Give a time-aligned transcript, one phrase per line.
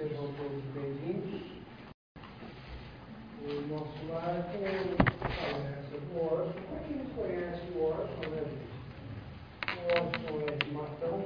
[0.00, 1.42] sejam todos bem-vindos.
[3.44, 4.72] O nosso lar tem a
[5.20, 6.54] palestra do Orson.
[6.70, 8.70] Para quem conhece o Orson, né, gente?
[9.76, 11.24] O Orson é de Matão,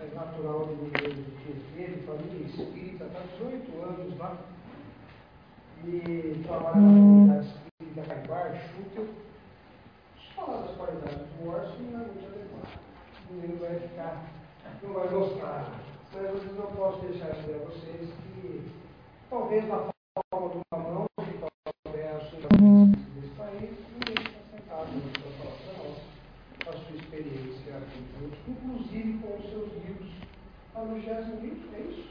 [0.00, 4.36] é natural do Rio de de família espírita, está 18 anos lá.
[5.84, 9.06] E trabalha na comunidade espírita Caibar, Schutel.
[10.34, 12.80] Falar das qualidades do Orson não é muito adequado.
[13.30, 14.26] O menino vai ficar,
[14.82, 15.81] não vai gostar.
[16.14, 18.70] Mas eu não posso deixar de dizer a vocês que
[19.30, 19.88] talvez na
[20.30, 22.40] forma de uma mão, que talvez sua
[23.16, 25.96] desse país, ninguém está sentado para falar para nós
[26.68, 28.02] a sua experiência aqui
[28.46, 30.12] inclusive com os seus livros.
[30.74, 32.08] A vigésimo livro, é isso?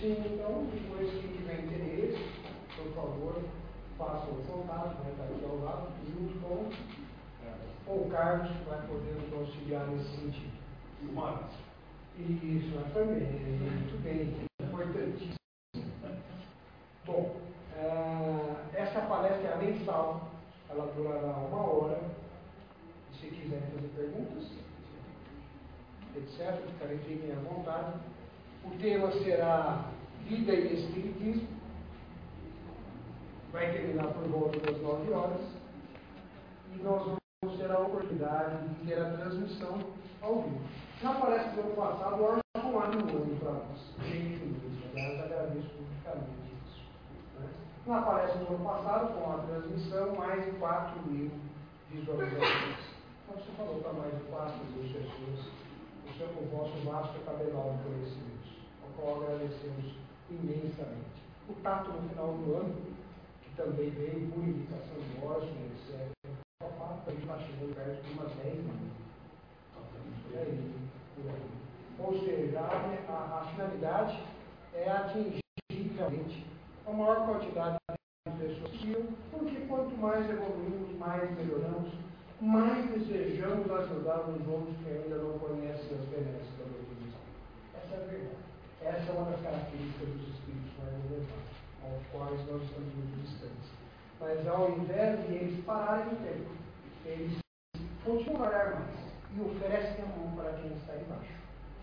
[0.00, 2.24] Sim, então, depois que tiver interesse,
[2.76, 3.42] por favor,
[3.98, 6.70] façam o contato, vai estar aqui ao lado, junto com,
[7.86, 10.53] com o Carlos, que vai poder nos auxiliar nesse sentido.
[11.12, 11.54] Marcos.
[12.18, 15.34] Isso, também, muito bem, importantíssimo.
[17.04, 17.36] Bom,
[17.76, 20.30] uh, essa palestra é mensal,
[20.70, 22.00] ela durará uma hora.
[23.20, 24.50] Se quiserem fazer perguntas,
[26.16, 27.98] etc., ficarem fiquem à vontade.
[28.64, 29.90] O tema será
[30.28, 31.48] Vida e Espiritismo.
[33.52, 35.42] Vai terminar por volta das nove horas.
[36.74, 39.78] E nós vamos ter a oportunidade de ter a transmissão
[40.22, 40.60] ao vivo.
[41.04, 43.92] Na palestra do ano passado, o Orson anunciou para nós.
[44.00, 44.40] Imensa,
[44.94, 46.80] aliás, agradeço publicamente isso.
[47.38, 47.48] Né?
[47.86, 51.30] Na palestra do ano passado, com a transmissão, mais de 4 mil
[51.90, 52.78] visualizações.
[53.20, 55.40] Então, você falou para mais de 4 mil pessoas
[56.08, 58.50] o, seu, o vosso vasto cabedal de conhecimentos,
[58.82, 59.98] ao qual agradecemos
[60.30, 61.20] imensamente.
[61.50, 62.74] O tato no final do ano,
[63.42, 66.08] que também veio por indicação do Orson, etc.
[66.62, 68.94] A gente está chegando perto de umas 10 mil.
[71.98, 74.18] Ou seja, a, a, a, finalidade
[74.74, 75.40] é atingir
[75.96, 76.44] realmente
[76.86, 81.92] a maior quantidade de pessoas possível, porque quanto mais evoluímos, mais melhoramos,
[82.40, 87.14] mais desejamos ajudar os outros que ainda não conhecem as benesses da doutrina
[87.76, 88.44] Essa é a verdade.
[88.82, 93.70] Essa é uma das características dos espíritos mais elevados, aos quais nós estamos muito distantes.
[94.20, 96.50] Mas ao invés de eles pararem o tempo,
[97.06, 97.38] eles
[98.04, 99.03] continuam a mais
[99.34, 101.34] e oferecem a mão para quem está embaixo.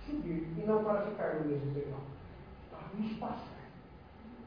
[0.06, 2.02] Subir e não para ficar no mesmo degrau.
[2.72, 3.70] Para nos passar.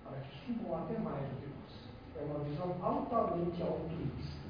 [0.05, 1.85] Para que subam até mais do que nós.
[2.17, 4.45] É uma visão altamente altruísta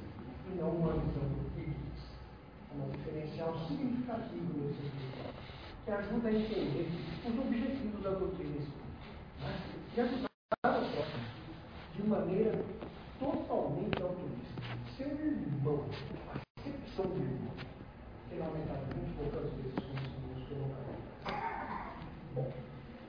[0.50, 1.82] e não uma visão egoísta.
[2.70, 5.34] É um diferencial significativo nesse livro,
[5.84, 6.88] que ajuda a entender
[7.26, 8.84] os objetivos da doutrina espírita.
[9.40, 9.56] Né?
[9.96, 11.24] E ajudar o próximo
[11.94, 12.64] de maneira
[13.18, 14.44] totalmente altruísta.
[14.96, 15.84] Ser irmão,
[16.32, 17.43] a recepção do irmão
[18.34, 21.96] que lamentavelmente poucas vezes conseguimos colocar.
[22.34, 22.52] Bom,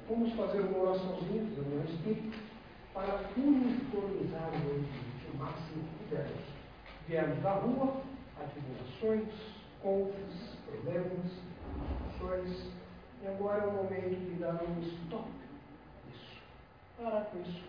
[0.08, 2.38] vamos fazer uma oraçãozinha, do meu espírito,
[2.94, 6.46] para uniformizar o ambiente o máximo que pudermos.
[7.08, 8.02] Viemos da rua,
[8.40, 9.34] atribulações,
[9.82, 11.32] conflitos, problemas,
[11.90, 12.72] discussões,
[13.24, 15.28] e agora é o momento de dar um stop
[16.08, 16.42] nisso.
[17.02, 17.64] Parar com isso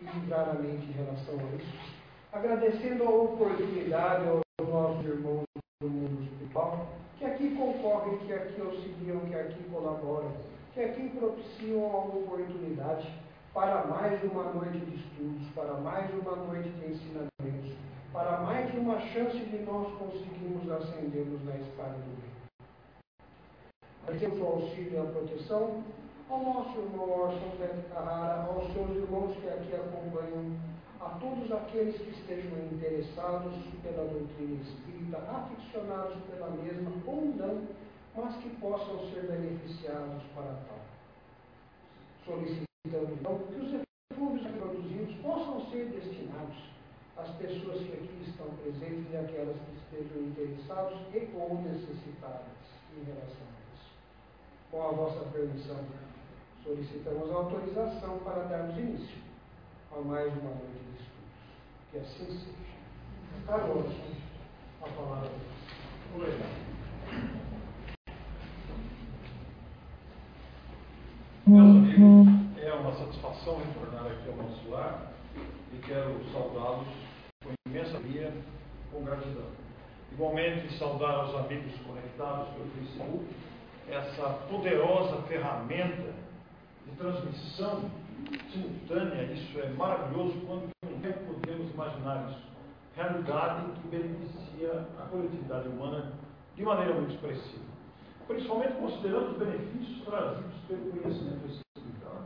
[0.00, 1.96] e livrar a mente em relação a isso.
[2.32, 5.45] Agradecendo a oportunidade aos nossos irmãos
[5.82, 6.86] do mundo espiritual,
[7.18, 10.32] que aqui concorrem, que aqui auxiliam, que aqui colaboram,
[10.72, 13.06] que aqui propiciam a oportunidade
[13.52, 17.76] para mais uma noite de estudos, para mais uma noite de ensinamentos,
[18.10, 22.30] para mais uma chance de nós conseguirmos ascendermos na escada do bem.
[24.04, 25.84] Agradecemos o auxílio e a proteção
[26.30, 30.56] ao nosso irmão Orson Beto Carrara, aos seus irmãos que aqui acompanham
[31.00, 37.66] a todos aqueles que estejam interessados pela doutrina espírita, aficionados pela mesma ou não,
[38.14, 40.80] mas que possam ser beneficiados para tal.
[42.24, 46.56] Solicitando então que os recursos produzidos possam ser destinados
[47.16, 52.46] às pessoas que aqui estão presentes e aquelas que estejam interessados e ou necessitadas
[52.96, 53.90] em relação a isso.
[54.70, 55.84] Com a vossa permissão,
[56.64, 59.25] solicitamos autorização para darmos início
[59.96, 61.32] a mais uma noite de estudos.
[61.90, 62.52] Que assim seja.
[63.46, 63.86] Carlos,
[64.82, 65.56] a palavra de Deus.
[66.14, 66.66] Obrigado.
[71.46, 75.12] Meus amigos, é uma satisfação retornar aqui ao nosso lar
[75.72, 76.88] e quero saudá-los
[77.42, 78.34] com imensa alegria,
[78.92, 79.48] com gratidão.
[80.12, 83.24] Igualmente, saudar os amigos conectados pelo Facebook,
[83.88, 86.12] essa poderosa ferramenta
[86.84, 87.90] de transmissão
[88.52, 92.46] simultânea, isso é maravilhoso quando não podemos imaginar isso.
[92.94, 96.12] Realidade que beneficia a coletividade humana
[96.56, 97.64] de maneira muito expressiva.
[98.26, 102.06] principalmente considerando os benefícios trazidos pelo conhecimento espírita.
[102.06, 102.20] Né?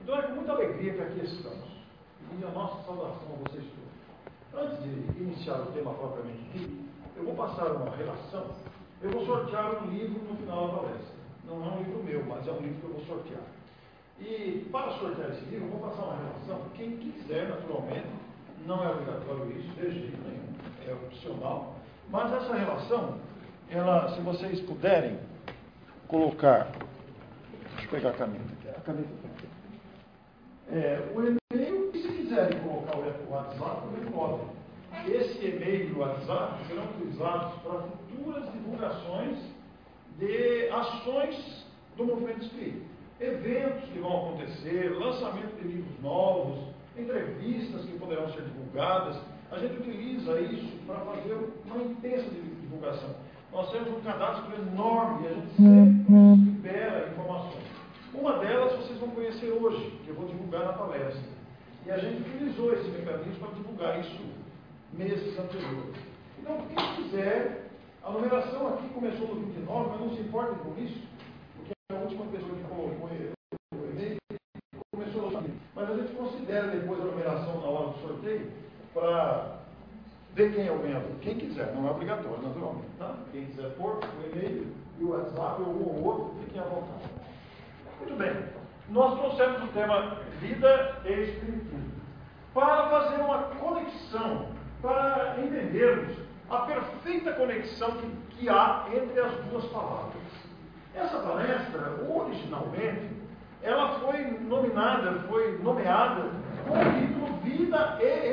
[0.00, 1.74] Então é com muita alegria que aqui estamos.
[2.40, 4.64] E a nossa saudação a vocês todos.
[4.64, 6.84] Antes de iniciar o tema propriamente dito,
[7.16, 8.46] eu vou passar uma relação.
[9.02, 11.14] Eu vou sortear um livro no final da palestra.
[11.44, 13.42] Não é um livro meu, mas é um livro que eu vou sortear.
[14.20, 16.68] E para sortear esse livro, eu vou passar uma relação.
[16.74, 18.06] Quem quiser, naturalmente,
[18.66, 20.54] não é obrigatório isso, de jeito nenhum,
[20.88, 21.74] é opcional.
[22.10, 23.18] Mas essa relação,
[23.70, 25.18] ela, se vocês puderem
[26.08, 26.70] colocar,
[27.72, 29.48] deixa eu pegar a caneta aqui, a caneta aqui.
[30.70, 34.54] É, o e-mail, se quiserem colocar o WhatsApp, também podem.
[35.06, 39.38] Esse e-mail e o WhatsApp serão utilizados para futuras divulgações
[40.18, 42.93] de ações do movimento espírita.
[43.24, 46.58] Eventos que vão acontecer, lançamento de livros novos,
[46.96, 49.16] entrevistas que poderão ser divulgadas.
[49.50, 53.14] A gente utiliza isso para fazer uma intensa divulgação.
[53.52, 57.64] Nós temos um cadastro enorme e a gente sempre libera informações.
[58.12, 61.22] Uma delas vocês vão conhecer hoje, que eu vou divulgar na palestra.
[61.86, 64.22] E a gente utilizou esse mecanismo para divulgar isso
[64.92, 65.96] meses anteriores.
[66.38, 67.68] Então, quem quiser,
[68.02, 71.00] a numeração aqui começou no 29, mas não se importem com isso,
[71.56, 74.16] porque a última pessoa que colocou o e-mail
[74.92, 75.44] começou no
[75.74, 78.50] Mas a gente considera depois a numeração na hora do sorteio
[78.94, 79.56] para
[80.34, 81.10] ver quem é o ganhador.
[81.20, 82.88] Quem quiser, não é obrigatório, naturalmente.
[82.98, 83.14] Tá?
[83.32, 87.10] Quem quiser pôr o e-mail e o WhatsApp ou ou outro, fiquem à vontade.
[88.00, 88.32] Muito bem.
[88.88, 91.92] Nós trouxemos o tema vida e espiritismo
[92.52, 94.46] para fazer uma conexão,
[94.80, 96.16] para entendermos
[96.50, 100.14] a perfeita conexão que, que há entre as duas palavras.
[100.94, 103.10] Essa palestra, originalmente,
[103.62, 106.30] ela foi nominada, foi nomeada
[106.68, 108.32] com o título Vida e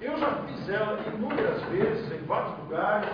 [0.00, 3.10] Eu já fiz ela inúmeras vezes, em vários lugares,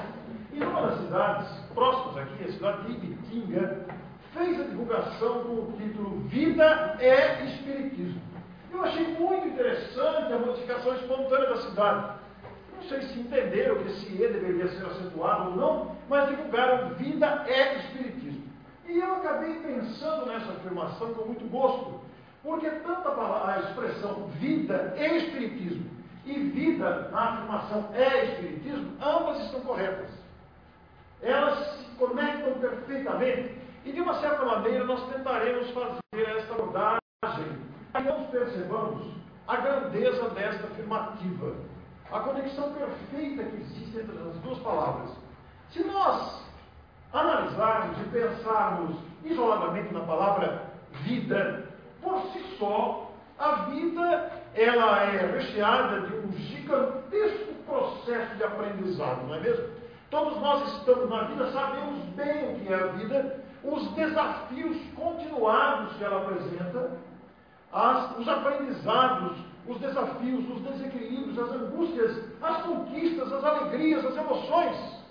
[0.53, 3.87] e numa das cidades próximas aqui, a cidade de Ibitinga,
[4.32, 8.20] fez a divulgação com o título Vida e Espiritismo.
[8.73, 12.12] Eu achei muito interessante a modificação espontânea da cidade.
[12.76, 17.44] Não sei se entenderam que esse E deveria ser acentuado ou não, mas divulgaram Vida
[17.49, 18.44] e Espiritismo.
[18.87, 22.00] E eu acabei pensando nessa afirmação com muito gosto,
[22.44, 25.95] porque tanto a, a expressão vida e Espiritismo
[26.26, 30.11] e vida na afirmação é Espiritismo, ambas estão corretas.
[31.23, 37.00] Elas se conectam perfeitamente e de uma certa maneira nós tentaremos fazer esta abordagem
[37.93, 39.14] para que nós percebamos
[39.46, 41.55] a grandeza desta afirmativa,
[42.11, 45.11] a conexão perfeita que existe entre as duas palavras.
[45.70, 46.43] Se nós
[47.12, 50.72] analisarmos e pensarmos isoladamente na palavra
[51.05, 51.69] vida,
[52.02, 59.35] por si só, a vida ela é recheada de um gigantesco processo de aprendizado, não
[59.35, 59.67] é mesmo?
[60.11, 65.94] Todos nós estamos na vida, sabemos bem o que é a vida, os desafios continuados
[65.97, 66.91] que ela apresenta,
[67.73, 69.37] as, os aprendizados,
[69.67, 75.05] os desafios, os desequilíbrios, as angústias, as conquistas, as alegrias, as emoções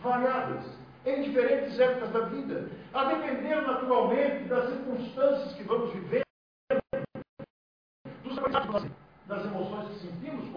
[0.00, 0.64] variadas
[1.04, 6.22] em diferentes épocas da vida, a depender naturalmente das circunstâncias que vamos vivendo,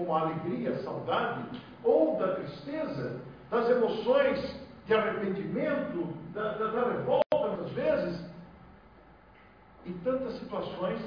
[0.06, 3.20] como a alegria, a saudade, ou da tristeza,
[3.50, 4.56] das emoções
[4.86, 8.26] de arrependimento, da, da, da revolta, muitas vezes,
[9.86, 11.04] e tantas situações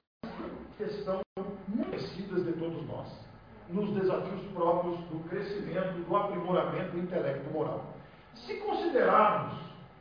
[0.77, 0.85] que
[1.69, 3.09] muito conhecidas de todos nós,
[3.69, 7.85] nos desafios próprios do crescimento, do aprimoramento do intelecto moral.
[8.35, 9.59] Se considerarmos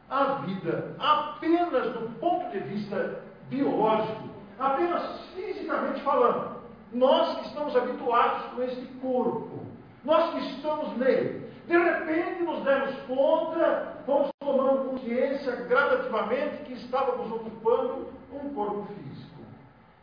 [0.10, 6.57] a vida apenas do ponto de vista biológico, apenas fisicamente falando,
[6.92, 9.66] nós que estamos habituados com este corpo,
[10.04, 17.30] nós que estamos nele, de repente nos demos conta, fomos tomando consciência gradativamente que estávamos
[17.30, 19.42] ocupando um corpo físico.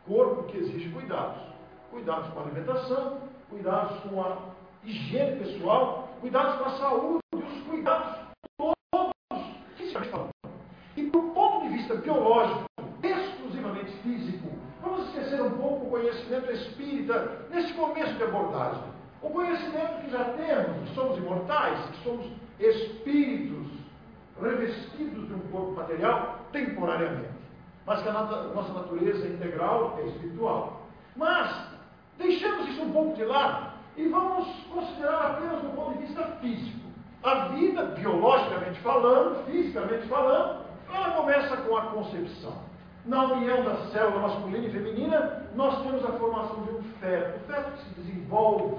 [0.07, 1.41] Corpo que exige cuidados.
[1.89, 4.37] Cuidados com a alimentação, cuidados com a
[4.83, 8.15] higiene pessoal, cuidados com a saúde, os cuidados
[8.57, 9.11] todos
[9.75, 10.29] fisicamente falando.
[10.95, 12.64] E do ponto de vista biológico,
[15.35, 18.83] esquecer um pouco o conhecimento espírita nesse começo de abordagem.
[19.21, 22.25] O conhecimento que já temos, que somos imortais, que somos
[22.59, 23.67] espíritos
[24.41, 27.29] revestidos de um corpo material temporariamente,
[27.85, 30.81] mas que a nossa natureza integral é espiritual.
[31.15, 31.69] Mas
[32.17, 36.85] deixamos isso um pouco de lado e vamos considerar apenas do ponto de vista físico.
[37.23, 42.53] A vida, biologicamente falando, fisicamente falando, ela começa com a concepção.
[43.05, 47.37] Na união da célula masculina e feminina, nós temos a formação de um feto.
[47.37, 48.77] O feto que se desenvolve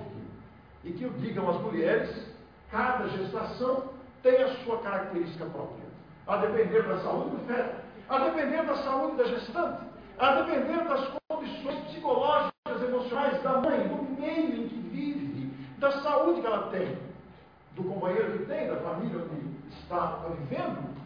[0.83, 2.27] e que digam as mulheres,
[2.71, 3.85] cada gestação
[4.23, 5.87] tem a sua característica própria.
[6.27, 7.77] a depender da saúde do feto,
[8.09, 9.79] a depender da saúde da gestante,
[10.19, 16.41] a depender das condições psicológicas, emocionais da mãe, do meio em que vive, da saúde
[16.41, 16.99] que ela tem,
[17.77, 20.97] do companheiro que tem, da família onde está vivendo,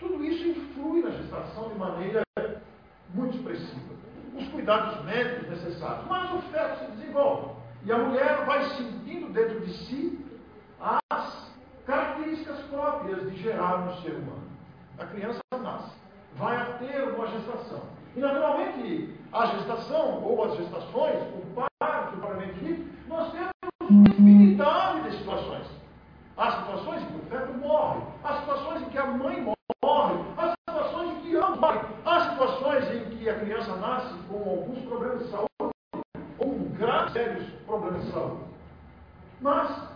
[0.00, 2.24] tudo isso influi na gestação de maneira
[3.14, 3.94] muito expressiva.
[4.36, 7.54] Os cuidados médicos necessários, mas o feto se desenvolve
[7.84, 10.24] e a mulher vai sentindo dentro de si
[10.80, 11.54] as
[11.86, 14.48] características próprias de gerar um ser humano.
[14.98, 15.92] A criança nasce,
[16.36, 17.82] vai ter uma gestação.
[18.16, 23.50] E, naturalmente, a gestação, ou as gestações, o parto, propriamente dito, nós temos
[23.90, 25.66] infinidade de situações.
[26.36, 29.54] Há situações em que o feto morre, há situações em que a mãe
[29.84, 34.36] morre, há situações em que ambos morrem, há situações em que a criança nasce com
[34.36, 35.48] alguns problemas de saúde,
[36.38, 37.48] ou com graves, sérios
[39.40, 39.88] Mas,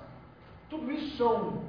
[0.68, 1.62] tudo isso são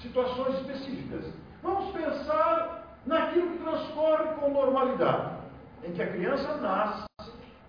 [0.00, 1.32] situações específicas.
[1.62, 5.36] Vamos pensar naquilo que transcorre com normalidade,
[5.84, 7.06] em que a criança nasce,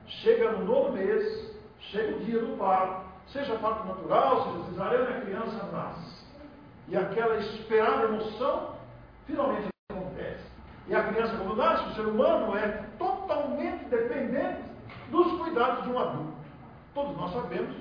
[0.07, 5.21] chega no nono mês, chega o dia do parto, seja parto natural, seja cesariana, a
[5.21, 6.23] criança nasce.
[6.87, 8.75] E aquela esperada emoção
[9.25, 10.43] finalmente acontece.
[10.87, 14.63] E a criança, quando nasce, o ser humano é totalmente dependente
[15.09, 16.33] dos cuidados de um adulto.
[16.93, 17.75] Todos nós sabemos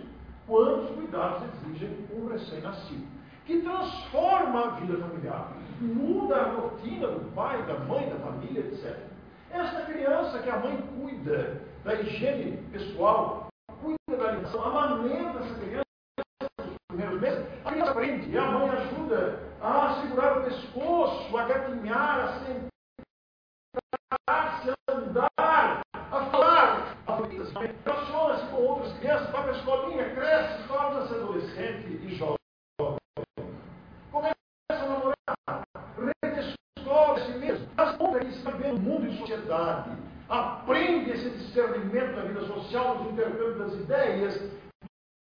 [0.47, 3.07] quantos cuidados exigem um recém-nascido
[3.45, 8.97] que transforma a vida familiar, muda a rotina do pai, da mãe, da família, etc.
[9.51, 13.49] Essa criança que a mãe cuida da higiene pessoal,
[13.83, 15.85] cuida da alimentação, amamenta essa criança
[16.59, 21.45] nos primeiros meses, a criança aprende, e a mãe ajuda a segurar o pescoço, a
[21.45, 22.29] gatinhar, a
[24.29, 27.17] sentar-se, a andar, a falar, a
[27.85, 32.37] relaciona-se com outras crianças, vai para a escolinha, cresce, torna-se adolescente e jovem.
[39.53, 39.91] Sociedade,
[40.29, 44.51] aprende esse discernimento da vida social, dos intercâmbios das ideias,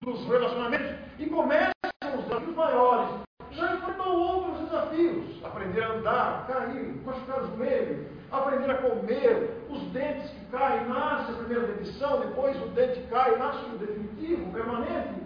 [0.03, 1.71] dos relacionamentos e começa
[2.15, 3.09] os desafios maiores.
[3.51, 9.81] Já enfrentou outros desafios: aprender a andar, cair, machucar os joelhos, aprender a comer, os
[9.91, 15.23] dentes que caem, nasce a primeira dentição, depois o dente cai, nasce o definitivo, permanente.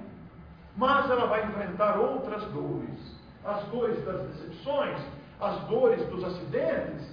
[0.76, 4.98] Mas ela vai enfrentar outras dores: as dores das decepções,
[5.40, 7.13] as dores dos acidentes,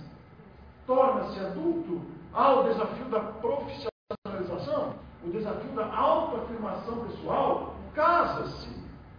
[0.91, 2.01] torna-se adulto,
[2.35, 4.95] há o desafio da profissionalização,
[5.25, 8.69] o desafio da autoafirmação pessoal, casa-se,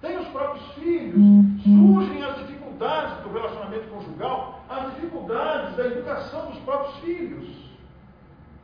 [0.01, 1.15] tem os próprios filhos,
[1.63, 7.71] surgem as dificuldades do relacionamento conjugal, as dificuldades da educação dos próprios filhos.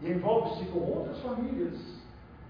[0.01, 1.79] E envolve-se com outras famílias.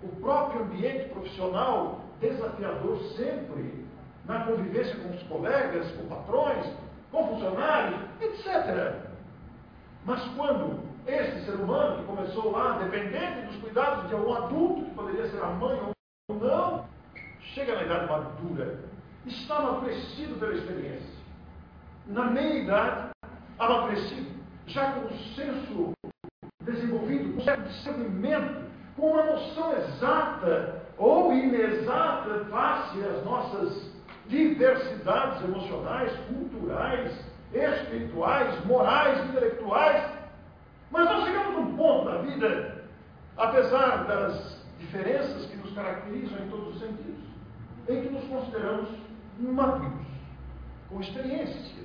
[0.02, 3.86] O próprio ambiente profissional desafiador sempre,
[4.26, 6.66] na convivência com os colegas, com patrões,
[7.12, 9.07] com funcionários, etc.
[10.08, 14.96] Mas quando esse ser humano, que começou lá, dependente dos cuidados de algum adulto, que
[14.96, 15.78] poderia ser a mãe
[16.30, 16.86] ou não,
[17.54, 18.80] chega na idade madura,
[19.26, 21.18] está amadurecido pela experiência.
[22.06, 23.10] Na meia-idade,
[23.60, 24.32] amadurecido,
[24.68, 25.92] já com o senso
[26.64, 33.92] desenvolvido, com um certo discernimento, com uma noção exata ou inexata face às nossas
[34.28, 40.12] diversidades emocionais, culturais, espirituais, morais, intelectuais.
[40.92, 42.84] Mas nós chegamos num ponto da vida,
[43.36, 47.24] apesar das diferenças que nos caracterizam em todos os sentidos,
[47.90, 48.90] em que nos consideramos
[49.40, 50.08] maduros,
[50.90, 51.84] com experiência,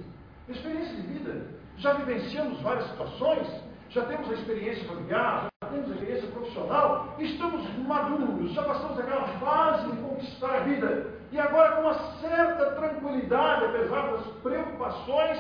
[0.49, 1.47] experiência de vida.
[1.79, 3.49] Já vivenciamos várias situações,
[3.91, 9.91] já temos a experiência familiar, temos a experiência profissional, estamos maduros, já passamos aquela fase
[9.91, 11.07] de conquistar a vida.
[11.33, 15.39] E agora, com uma certa tranquilidade, apesar das preocupações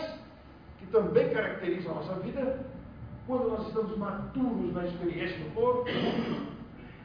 [0.78, 2.64] que também caracterizam a nossa vida,
[3.26, 5.88] quando nós estamos maduros na experiência do corpo,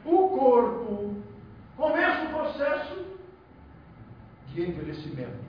[0.04, 1.16] o corpo
[1.76, 3.06] começa o processo
[4.48, 5.48] de envelhecimento.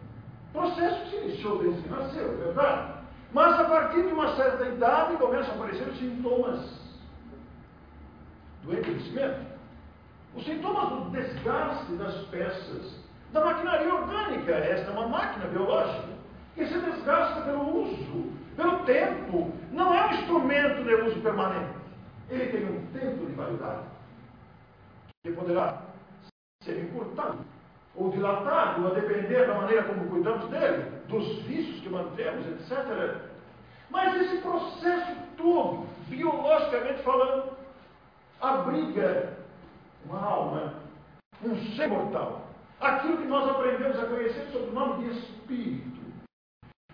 [0.52, 3.00] Processo que se iniciou desde que nasceu, é verdade?
[3.32, 6.79] Mas a partir de uma certa idade começam a aparecer os sintomas
[8.64, 9.46] do envelhecimento.
[10.36, 13.00] Os sintomas do desgaste das peças,
[13.32, 14.52] da maquinaria orgânica.
[14.52, 16.10] Esta é uma máquina biológica
[16.56, 19.52] que se desgasta pelo uso, pelo tempo.
[19.72, 21.80] Não é um instrumento de uso permanente.
[22.30, 23.84] Ele tem um tempo de validade
[25.24, 25.82] que poderá
[26.64, 27.40] ser encurtado
[27.96, 33.18] ou dilatado, a depender da maneira como cuidamos dele, dos vícios que mantemos, etc.
[33.90, 37.58] Mas esse processo todo, biologicamente falando,
[38.42, 39.38] abriga
[40.06, 40.74] uma alma,
[41.44, 42.48] um ser mortal.
[42.80, 46.00] Aquilo que nós aprendemos a conhecer sob o nome de espírito.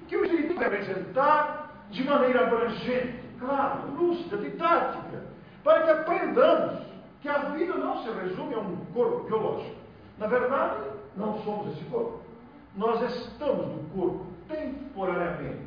[0.08, 5.24] Que o espírito vai apresentar de maneira abrangente, claro, lúcida, didática,
[5.64, 6.86] para que aprendamos
[7.22, 9.76] que a vida não se resume a um corpo biológico.
[10.18, 12.22] Na verdade, não somos esse corpo.
[12.76, 15.66] Nós estamos no corpo temporariamente.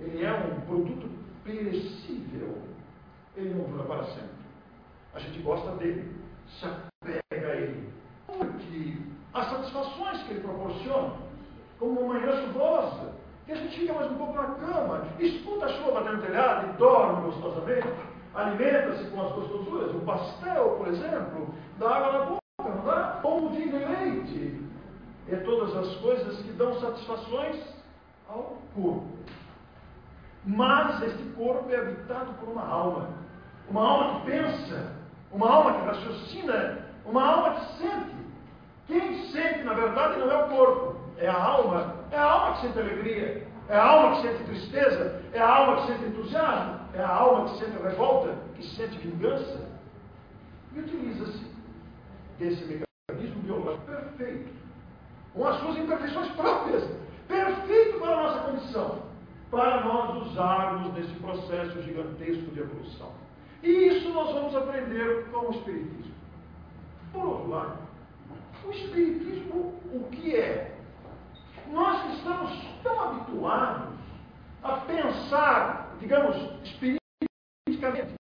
[0.00, 1.08] Ele é um produto
[1.44, 2.62] perecível.
[3.36, 4.33] Ele não dura para sempre.
[5.14, 6.16] A gente gosta dele,
[6.48, 7.92] se apega a ele.
[8.26, 8.98] Porque
[9.32, 11.12] as satisfações que ele proporciona,
[11.78, 13.12] como uma manhã chuvosa,
[13.46, 16.70] que a gente fica mais um pouco na cama, escuta a chuva batendo no telhado
[16.70, 17.88] e dorme gostosamente,
[18.34, 23.18] alimenta-se com as gostosuras, o pastel, por exemplo, dá água na boca, não dá?
[23.22, 24.64] Polvilho de leite.
[25.28, 27.56] É todas as coisas que dão satisfações
[28.28, 29.08] ao corpo.
[30.44, 33.08] Mas este corpo é habitado por uma alma.
[33.70, 34.92] Uma alma que pensa,
[35.34, 38.14] uma alma que raciocina, uma alma que sente.
[38.86, 41.94] Quem sente, na verdade, não é o corpo, é a alma.
[42.12, 45.76] É a alma que sente alegria, é a alma que sente tristeza, é a alma
[45.76, 49.68] que sente entusiasmo, é a alma que sente revolta, que sente vingança.
[50.72, 51.46] E utiliza-se
[52.38, 54.52] desse mecanismo biológico perfeito,
[55.32, 56.88] com as suas imperfeições próprias,
[57.26, 59.02] perfeito para a nossa condição,
[59.50, 63.23] para nós usarmos nesse processo gigantesco de evolução.
[63.64, 66.14] E isso nós vamos aprender com o Espiritismo.
[67.14, 67.78] Por outro lado,
[68.62, 70.78] o Espiritismo, o que é?
[71.70, 72.52] Nós que estamos
[72.82, 73.98] tão habituados
[74.62, 78.14] a pensar, digamos, espiritisticamente,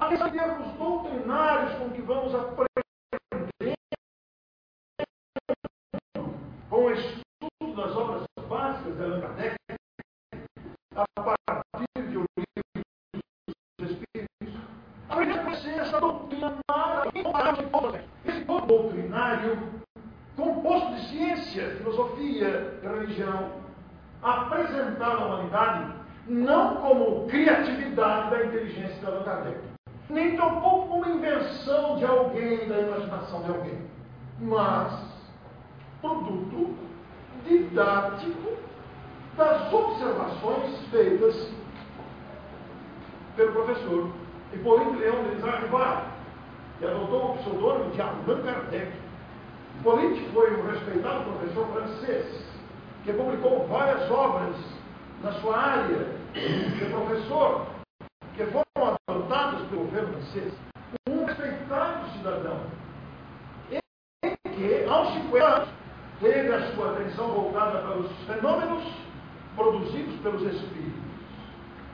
[0.00, 2.66] a em termos doutrinários com que vamos aprender
[6.68, 9.56] com o estudo das obras básicas de Allan Kardec,
[10.96, 11.37] a
[17.12, 19.58] doutrinária, esse doutrinário
[20.36, 23.50] composto de ciência, filosofia, religião,
[24.22, 25.98] apresentado à humanidade
[26.28, 29.58] não como criatividade da inteligência Allan Kardec,
[30.10, 33.78] nem tampouco como invenção de alguém, da imaginação de alguém,
[34.40, 35.08] mas
[36.02, 36.76] produto
[37.46, 38.56] didático
[39.36, 41.50] das observações feitas
[43.36, 44.10] pelo professor
[44.52, 46.17] Hipólito Leão de Lizarribar,
[46.78, 48.92] que adotou o pseudônimo de Allan Kardec
[49.82, 52.44] Polite foi um respeitado professor francês,
[53.04, 54.56] que publicou várias obras
[55.22, 57.66] na sua área de professor,
[58.34, 60.52] que foram adotadas pelo governo francês.
[61.08, 62.60] Um respeitado cidadão,
[63.70, 65.68] em que, aos 50 anos,
[66.20, 68.84] teve a sua atenção voltada para os fenômenos
[69.54, 71.02] produzidos pelos espíritos.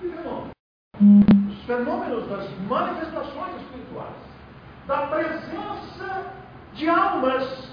[0.01, 0.51] Que fenômenos?
[1.51, 4.34] Os fenômenos das manifestações espirituais,
[4.87, 6.33] da presença
[6.75, 7.68] de almas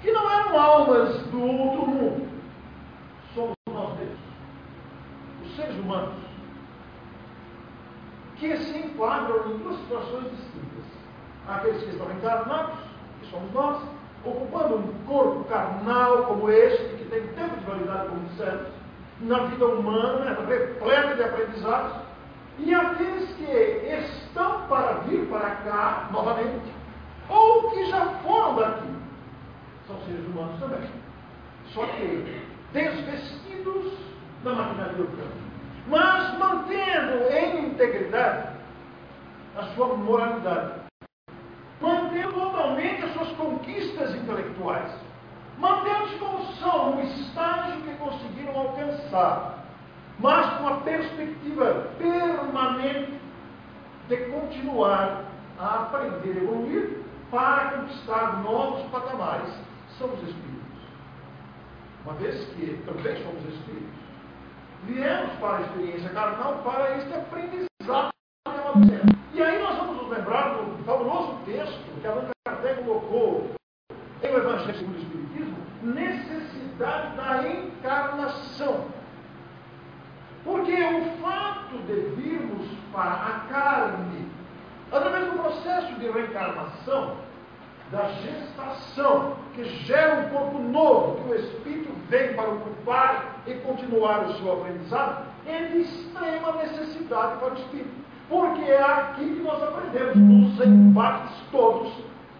[0.00, 2.28] que não eram almas do outro mundo.
[3.34, 4.18] Somos nós mesmos,
[5.44, 6.14] os seres humanos,
[8.36, 10.84] que se enquadram em duas situações distintas.
[11.48, 12.78] Aqueles que estão encarnados,
[13.20, 13.82] que somos nós,
[14.24, 18.68] ocupando um corpo carnal como este, que tem tempo de validade, como dissemos,
[19.20, 21.92] na vida humana, repleta de aprendizados,
[22.58, 26.72] e aqueles que estão para vir para cá novamente,
[27.28, 28.88] ou que já foram daqui,
[29.86, 30.90] são seres humanos também.
[31.72, 33.92] Só que desvestidos
[34.44, 35.42] da maquinaria campo.
[35.86, 38.56] Mas mantendo em integridade
[39.56, 40.82] a sua moralidade.
[41.80, 44.92] Mantendo totalmente as suas conquistas intelectuais.
[45.58, 49.61] Mantendo-se como são, no estágio que conseguiram alcançar.
[50.22, 53.20] Mas com a perspectiva permanente
[54.08, 55.24] de continuar
[55.58, 59.52] a aprender e evoluir para conquistar novos patamares
[59.98, 60.52] são os espíritos.
[62.04, 63.98] Uma vez que também somos espíritos,
[64.84, 68.12] viemos para a experiência carnal para este aprendizado
[69.34, 73.50] E aí nós vamos nos lembrar do fabuloso texto que Allan Kardec colocou
[74.22, 79.01] em o Evangelho segundo o Espiritismo, necessidade da encarnação.
[80.44, 84.26] Porque o fato de virmos para a carne,
[84.90, 87.16] através do processo de reencarnação,
[87.92, 94.24] da gestação, que gera um corpo novo, que o Espírito vem para ocupar e continuar
[94.24, 98.02] o seu aprendizado, é de extrema necessidade para o Espírito.
[98.28, 101.92] Porque é aqui que nós aprendemos, nos embates todos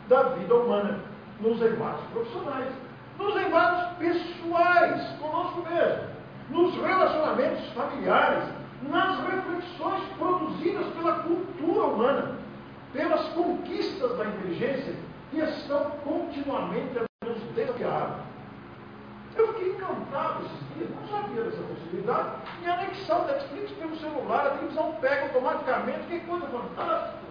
[0.09, 1.01] da vida humana,
[1.41, 2.73] nos embates profissionais,
[3.19, 6.12] nos embates pessoais, conosco mesmo,
[6.51, 8.45] nos relacionamentos familiares,
[8.89, 12.37] nas reflexões produzidas pela cultura humana,
[12.93, 14.95] pelas conquistas da inteligência
[15.31, 18.21] que estão continuamente a nos desafiar.
[19.35, 22.29] Eu fiquei encantado esses dias, não sabia dessa possibilidade,
[22.63, 27.23] e anexar o Netflix pelo celular, a televisão pega automaticamente, que coisa fantástica.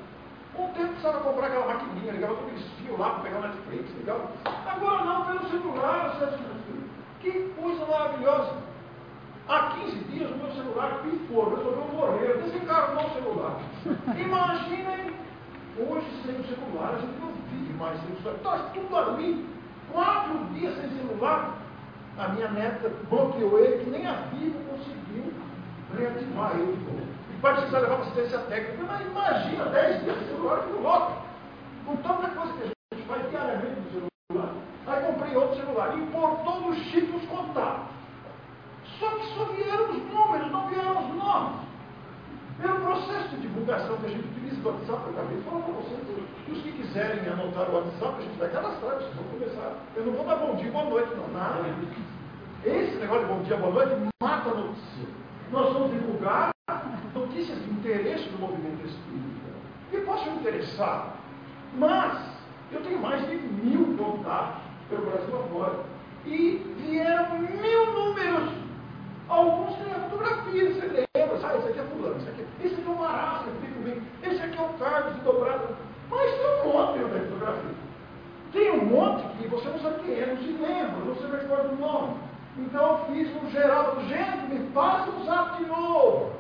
[0.58, 4.30] Um tempo precisava comprar aquela maquininha, ligava todo aqueles lá para pegar o Netflix, ligava.
[4.66, 6.90] Agora não, pelo celular, acesso Netflix.
[7.22, 8.71] Que coisa maravilhosa.
[9.48, 13.60] Há 15 dias o meu celular pifou, resolveu morrer, desencarnou o celular.
[14.18, 15.14] Imaginem,
[15.78, 18.38] hoje sem o celular, a gente não vive mais sem o celular.
[18.38, 19.46] Está tudo ali.
[19.92, 21.58] Quatro dias sem celular.
[22.18, 25.34] A minha neta bloqueou ele, que nem a Vivo conseguiu
[25.98, 28.84] reativar ele de novo vai precisar levar assistência técnica.
[28.88, 31.14] Mas imagina 10 dias de celular que volta.
[31.86, 34.54] Com tanta coisa que a gente faz diariamente no celular.
[34.88, 38.01] Aí comprei outro celular, importou no chip os contatos.
[39.02, 41.60] Só que só vieram os números, não vieram os nomes.
[42.62, 45.74] Pelo processo de divulgação que a gente utiliza do WhatsApp, eu acabei de falar para
[45.74, 46.00] vocês,
[46.48, 49.74] os que quiserem anotar o WhatsApp, a gente vai cadastrar, vocês vão começar.
[49.96, 51.66] Eu não vou dar bom dia, boa noite, não, nada.
[52.64, 55.08] Esse negócio de bom dia, boa noite mata a notícia.
[55.52, 56.52] Nós vamos divulgar
[57.16, 59.50] notícias de interesse do movimento espírita.
[59.94, 61.16] E posso interessar,
[61.74, 62.22] mas
[62.72, 65.80] eu tenho mais de mil contatos pelo Brasil afora.
[66.24, 68.61] E vieram mil números.
[69.32, 71.60] Alguns têm a fotografia, você lembra, sabe?
[71.60, 73.50] Esse aqui é fulano, esse aqui, esse aqui é o Marasca,
[74.24, 75.76] esse aqui é o Carlos Dobrado.
[76.10, 77.72] Mas tem um monte de fotografia.
[78.52, 81.78] Tem um monte que você não sabe quem é, não se lembra, não recorda o
[81.78, 82.16] nome.
[82.58, 86.34] Então eu fiz um geral, gente, me faça um zap de novo.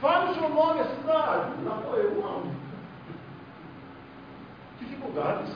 [0.00, 1.50] Fale o seu nome, a cidade.
[1.64, 2.42] Não, eu não.
[4.78, 5.52] Dificuldades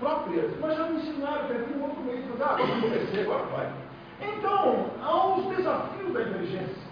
[0.00, 0.50] próprias.
[0.60, 3.83] Mas já me ensinaram, tem um outro meio ah, vamos acontecer, agora vai.
[4.24, 6.82] Então, aos desafios da inteligência,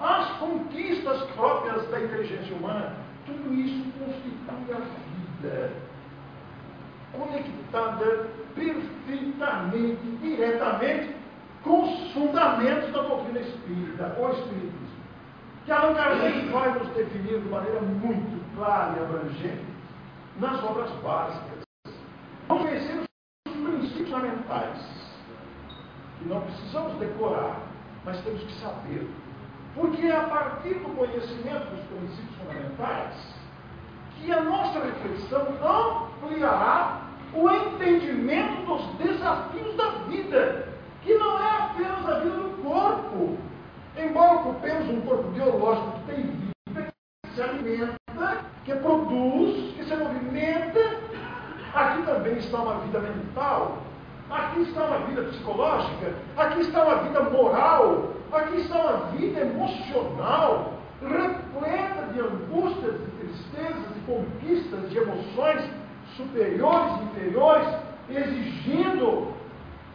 [0.00, 2.94] as conquistas próprias da inteligência humana,
[3.26, 4.80] tudo isso constitui a
[5.40, 5.72] vida
[7.12, 11.14] conectada perfeitamente, diretamente
[11.62, 15.00] com os fundamentos da doutrina espírita, ou espiritismo.
[15.66, 19.64] Que Allan Kardec vai nos definir de maneira muito clara e abrangente
[20.38, 21.60] nas obras básicas.
[22.48, 23.00] Vamos conhecer
[23.46, 24.99] os princípios fundamentais,
[26.26, 27.60] não precisamos decorar,
[28.04, 29.08] mas temos que saber.
[29.74, 33.34] Porque é a partir do conhecimento dos princípios fundamentais
[34.16, 35.46] que a nossa reflexão
[36.22, 37.02] ampliará
[37.32, 40.68] o entendimento dos desafios da vida,
[41.02, 43.38] que não é apenas a vida do corpo,
[43.96, 46.92] Embora ocupemos um corpo biológico que tem vida,
[47.26, 50.80] que se alimenta, que produz, que se movimenta,
[51.74, 53.78] aqui também está uma vida mental,
[54.30, 60.74] aqui está uma vida psicológica, aqui está uma vida moral, aqui está uma vida emocional,
[61.02, 65.70] repleta de angústias, de tristezas, de conquistas, de emoções
[66.16, 67.68] superiores e inferiores,
[68.08, 69.34] exigindo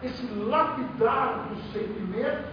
[0.04, 2.46] esse lapidar dos sentimentos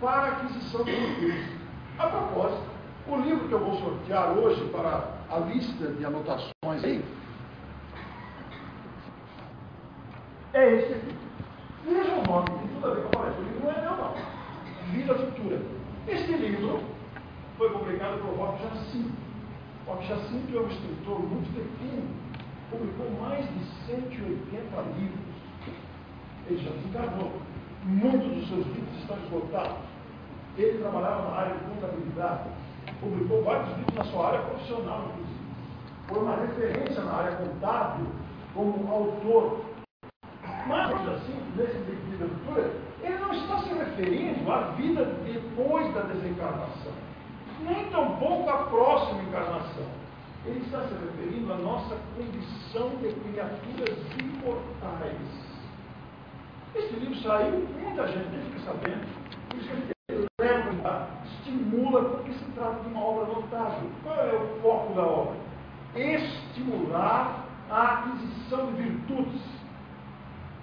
[0.00, 1.60] para a aquisição de recursos.
[1.98, 2.62] A propósito,
[3.06, 7.04] o livro que eu vou sortear hoje para a lista de anotações aí
[10.52, 11.19] é esse aqui.
[11.90, 13.42] Veja o nome, tem tudo a ver com a palestra.
[13.42, 14.14] O livro não é meu, não.
[14.92, 15.60] Vida Futura.
[16.06, 16.80] Este livro
[17.58, 19.12] foi publicado por Roque Jacinto.
[19.88, 22.08] Roque Jacinto é um escritor muito pequeno,
[22.70, 25.20] publicou mais de 180 livros.
[26.46, 27.32] Ele já se encarnou.
[27.82, 29.78] Muitos dos seus livros estão esgotados.
[30.56, 32.50] Ele trabalhava na área de contabilidade,
[33.00, 35.40] publicou vários livros na sua área profissional, inclusive.
[36.06, 38.06] Foi uma referência na área contábil
[38.54, 39.79] como autor.
[40.70, 42.70] Mas, assim, nesse livro de aventura,
[43.02, 46.92] ele não está se referindo à vida depois da desencarnação,
[47.60, 49.84] nem tampouco à próxima encarnação.
[50.46, 55.50] Ele está se referindo à nossa condição de criaturas imortais.
[56.76, 59.06] Esse livro saiu, muita gente nem fica sabendo,
[59.48, 63.90] por isso que ele leva, estimula, porque se trata de uma obra notável.
[64.04, 65.36] Qual é o foco da obra?
[65.96, 69.59] Estimular a aquisição de virtudes.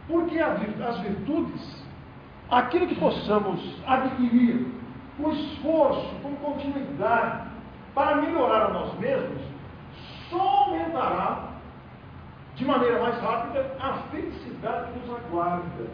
[0.07, 1.85] Porque as virtudes,
[2.49, 4.67] aquilo que possamos adquirir
[5.17, 7.47] com esforço, com continuidade,
[7.93, 9.41] para melhorar a nós mesmos,
[10.29, 11.49] só aumentará
[12.55, 15.87] de maneira mais rápida a felicidade que nos aguarda.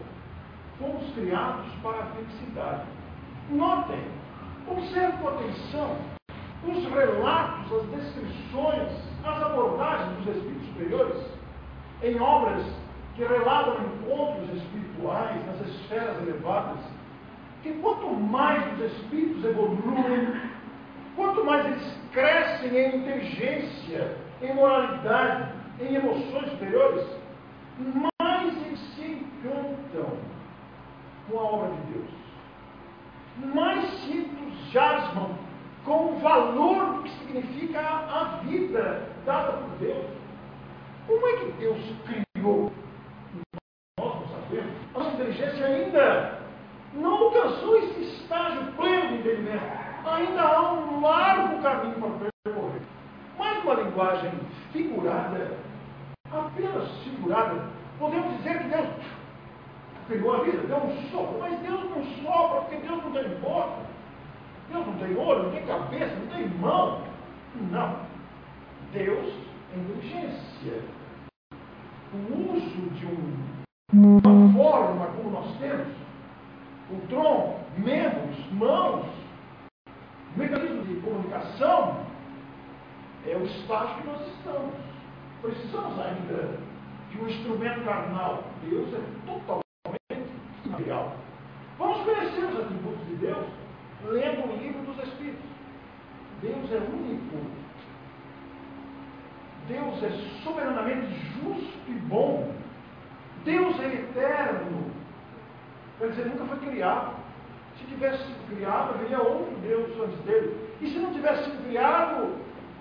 [0.80, 2.84] Fomos criados para a felicidade.
[3.50, 4.04] Notem,
[4.68, 5.98] observe com atenção
[6.66, 8.90] os relatos, as descrições,
[9.26, 11.26] as abordagens dos espíritos superiores
[12.02, 12.66] em obras
[13.16, 16.80] que relatam encontros espirituais nas esferas elevadas,
[17.62, 20.42] que quanto mais os espíritos evoluem,
[21.16, 27.06] quanto mais eles crescem em inteligência, em moralidade, em emoções superiores,
[28.12, 30.18] mais eles se encantam
[31.30, 32.10] com a obra de Deus,
[33.54, 35.38] mais se entusiasmam
[35.86, 40.06] com o valor que significa a vida dada por Deus.
[41.08, 42.72] Como é que Deus criou?
[44.00, 44.74] Nós não sabemos.
[44.94, 46.40] A nossa inteligência ainda
[46.96, 49.84] não alcançou esse estágio pleno de entendimento.
[50.06, 52.82] Ainda há um largo caminho para percorrer.
[53.38, 54.32] Mas uma linguagem
[54.72, 55.58] figurada,
[56.32, 57.64] apenas figurada,
[57.98, 58.88] podemos dizer que Deus
[60.08, 63.82] criou a vida, deu um sopro, mas Deus não sopra porque Deus não tem boca,
[64.70, 67.02] Deus não tem olho, não tem cabeça, não tem mão.
[67.72, 68.00] Não.
[68.92, 69.34] Deus
[69.74, 70.84] é inteligência.
[72.14, 73.54] O uso de um,
[73.94, 75.88] uma forma como nós temos,
[76.92, 79.06] o tronco, membros, mãos,
[80.36, 82.06] mecanismo de comunicação,
[83.26, 84.74] é o estágio que nós estamos.
[85.42, 86.58] Precisamos ainda
[87.12, 88.44] de um instrumento carnal.
[88.70, 90.32] Deus é totalmente
[90.66, 91.16] material.
[91.78, 93.46] Vamos conhecer os atributos de Deus
[94.06, 95.46] lendo o livro dos Espíritos.
[96.42, 97.38] Deus é único.
[99.68, 102.54] Deus é soberanamente justo e bom.
[103.46, 104.93] Deus é eterno.
[106.04, 107.16] Quer dizer, nunca foi criado.
[107.78, 110.76] Se tivesse sido criado, haveria outro Deus antes dele.
[110.82, 112.36] E se não tivesse sido criado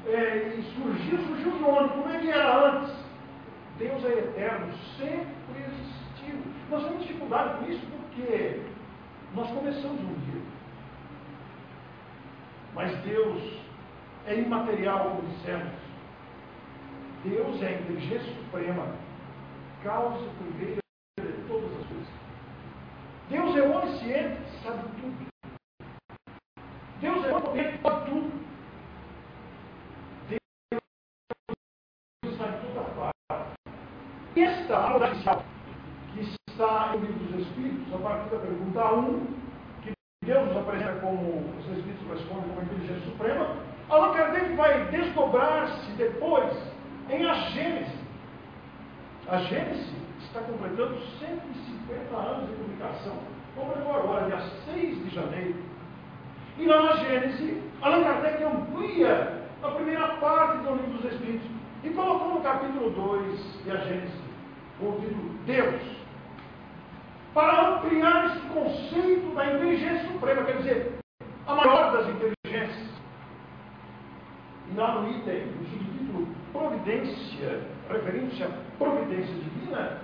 [0.07, 1.89] é, e surgiu, surgiu de onde?
[1.91, 2.93] Como é que era antes?
[3.79, 6.43] Deus é eterno, sempre existiu.
[6.69, 8.61] Nós temos dificuldade com isso porque
[9.37, 10.43] nós começamos um dia.
[12.75, 13.41] Mas Deus
[14.27, 15.71] é imaterial, como dissemos.
[17.23, 18.97] Deus é a inteligência suprema,
[19.85, 20.81] causa primeira
[21.21, 22.23] de todas as coisas.
[23.33, 25.27] Deus é onisciente, sabe tudo.
[27.01, 28.31] Deus é onipotente, pode tudo.
[30.29, 30.83] Deus
[32.27, 33.59] está em toda parte.
[34.37, 35.45] Esta aula inicial,
[36.13, 38.37] que está no livro dos Espíritos, a partir
[38.91, 39.27] 1,
[39.83, 39.93] que
[40.25, 43.57] Deus apresenta como, os Espíritos respondem como a inteligência suprema,
[43.89, 46.51] Allan Kardec vai desdobrar-se depois
[47.11, 48.03] em a Gênese.
[49.29, 53.17] A Gênese está completando 150 anos de publicação.
[53.55, 54.41] Completou agora, dia
[54.73, 55.57] 6 de janeiro.
[56.59, 61.51] E lá na Gênese, Allan Kardec amplia a primeira parte do livro dos Espíritos
[61.85, 64.23] e colocou no capítulo 2 de a Gênese
[64.81, 66.02] o título Deus.
[67.35, 70.99] Para ampliar esse conceito da inteligência suprema, quer dizer,
[71.47, 72.93] a maior das inteligências.
[74.71, 80.03] E lá no item, no subtítulo Providência, referindo-se à providência divina,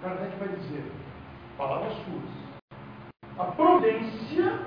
[0.00, 0.84] Kardec vai dizer,
[1.58, 2.30] palavras suas,
[3.36, 4.60] a providência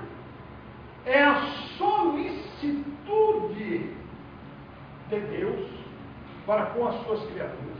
[1.06, 1.40] é a
[1.78, 2.76] solicitude
[5.08, 5.70] de Deus
[6.44, 7.77] para com as suas criaturas.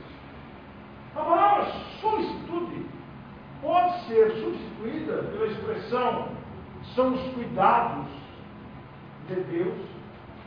[1.15, 1.65] A palavra
[2.01, 2.85] solicitude
[3.61, 6.29] pode ser substituída pela expressão
[6.95, 8.07] são os cuidados
[9.27, 9.77] de Deus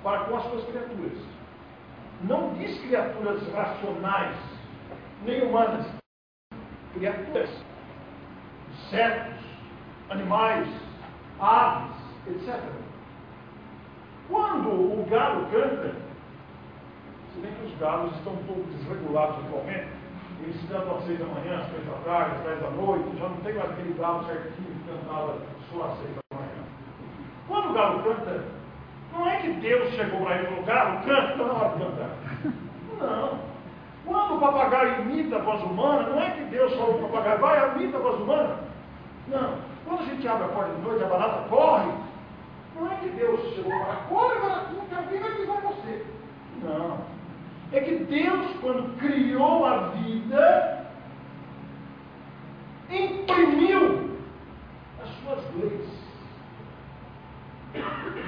[0.02, 1.18] para com as suas criaturas.
[2.22, 4.36] Não diz criaturas racionais,
[5.24, 5.86] nem humanas,
[6.94, 7.50] criaturas,
[8.72, 9.44] insetos,
[10.10, 10.68] animais,
[11.40, 11.96] aves,
[12.28, 12.60] etc.
[14.28, 15.94] Quando o galo canta,
[17.34, 20.01] se bem que os galos estão pouco desregulados atualmente,
[20.42, 23.28] eles cantam às seis da manhã, às três da tarde, às dez da noite, já
[23.28, 25.38] não tem mais aquele galo certinho que cantava
[25.70, 26.62] só às seis da manhã.
[27.48, 28.44] Quando o galo canta,
[29.12, 32.10] não é que Deus chegou para ele e falou, galo, canta, está na hora cantar.
[33.00, 33.52] Não.
[34.04, 37.40] Quando o papagaio imita a voz humana, não é que Deus falou para o papagaio,
[37.40, 38.56] vai, imita a voz humana.
[39.28, 39.54] Não.
[39.84, 41.92] Quando a gente abre a porta de noite, a barata corre,
[42.74, 46.06] não é que Deus chegou para corre, baratinha, alguém vai pisar em você.
[46.62, 46.98] Não.
[47.72, 50.86] É que Deus, quando criou a vida,
[52.90, 54.10] imprimiu
[55.02, 55.88] as suas leis.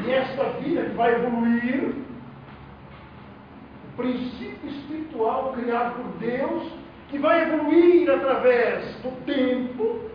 [0.04, 1.94] E esta vida que vai evoluir,
[3.84, 6.72] o princípio espiritual criado por Deus,
[7.10, 10.10] que vai evoluir através do tempo,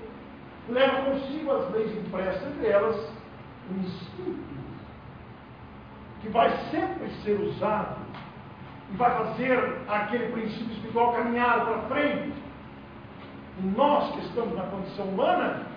[0.68, 2.96] leva consigo as leis impressas, entre elas
[3.70, 4.60] o instinto,
[6.22, 8.09] que vai sempre ser usado
[8.91, 12.34] e vai fazer aquele princípio espiritual caminhar para frente.
[13.60, 15.67] E nós que estamos na condição humana,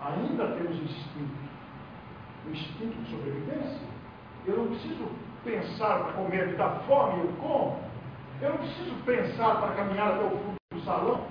[0.00, 1.44] ainda temos instinto.
[2.46, 3.94] O instinto de sobrevivência.
[4.46, 5.08] Eu não preciso
[5.42, 7.78] pensar para comer, me fome, eu como.
[8.42, 11.24] Eu não preciso pensar para caminhar até o fundo do salão.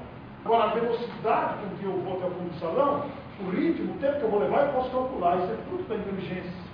[0.43, 3.05] Agora, a velocidade com que eu vou até o fundo do salão,
[3.39, 5.37] o ritmo, o tempo que eu vou levar, eu posso calcular.
[5.37, 6.73] Isso é fruto da inteligência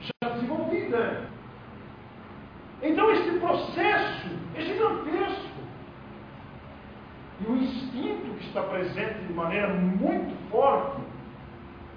[0.00, 1.33] já desenvolvida.
[2.84, 5.54] Então, esse processo é gigantesco.
[7.40, 11.00] E o instinto que está presente de maneira muito forte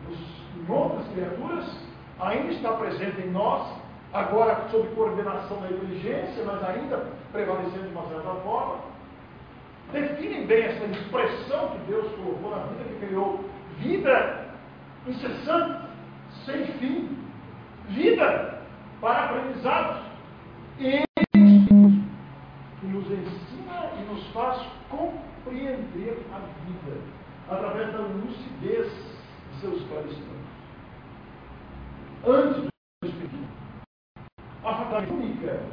[0.08, 0.18] nos,
[0.56, 1.88] em outras criaturas
[2.20, 3.68] ainda está presente em nós,
[4.14, 8.80] agora sob coordenação da inteligência, mas ainda prevalecendo de uma certa forma.
[9.92, 13.44] Definem bem essa expressão que Deus colocou na vida, que criou
[13.78, 14.48] vida
[15.06, 15.86] incessante,
[16.46, 17.18] sem fim,
[17.90, 18.62] vida
[19.02, 20.07] para aprendizados.
[20.80, 21.04] E
[22.80, 24.62] que nos ensina e nos faz
[24.92, 27.02] compreender a vida
[27.50, 30.28] através da lucidez de seus esclarecimentos.
[32.28, 33.48] Antes do Espírito,
[34.64, 35.64] a fatalidade única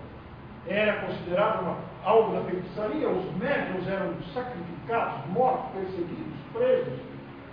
[0.66, 7.00] era considerada uma, algo da feitiçaria, os médios eram sacrificados, mortos, perseguidos, presos,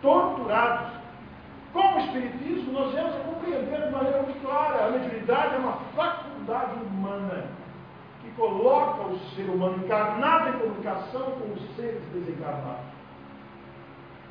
[0.01, 1.01] torturados.
[1.73, 5.73] Com o Espiritismo, nós vamos a compreender de maneira muito clara: a mediunidade é uma
[5.95, 7.47] faculdade humana
[8.21, 12.91] que coloca o ser humano encarnado em comunicação com os seres desencarnados.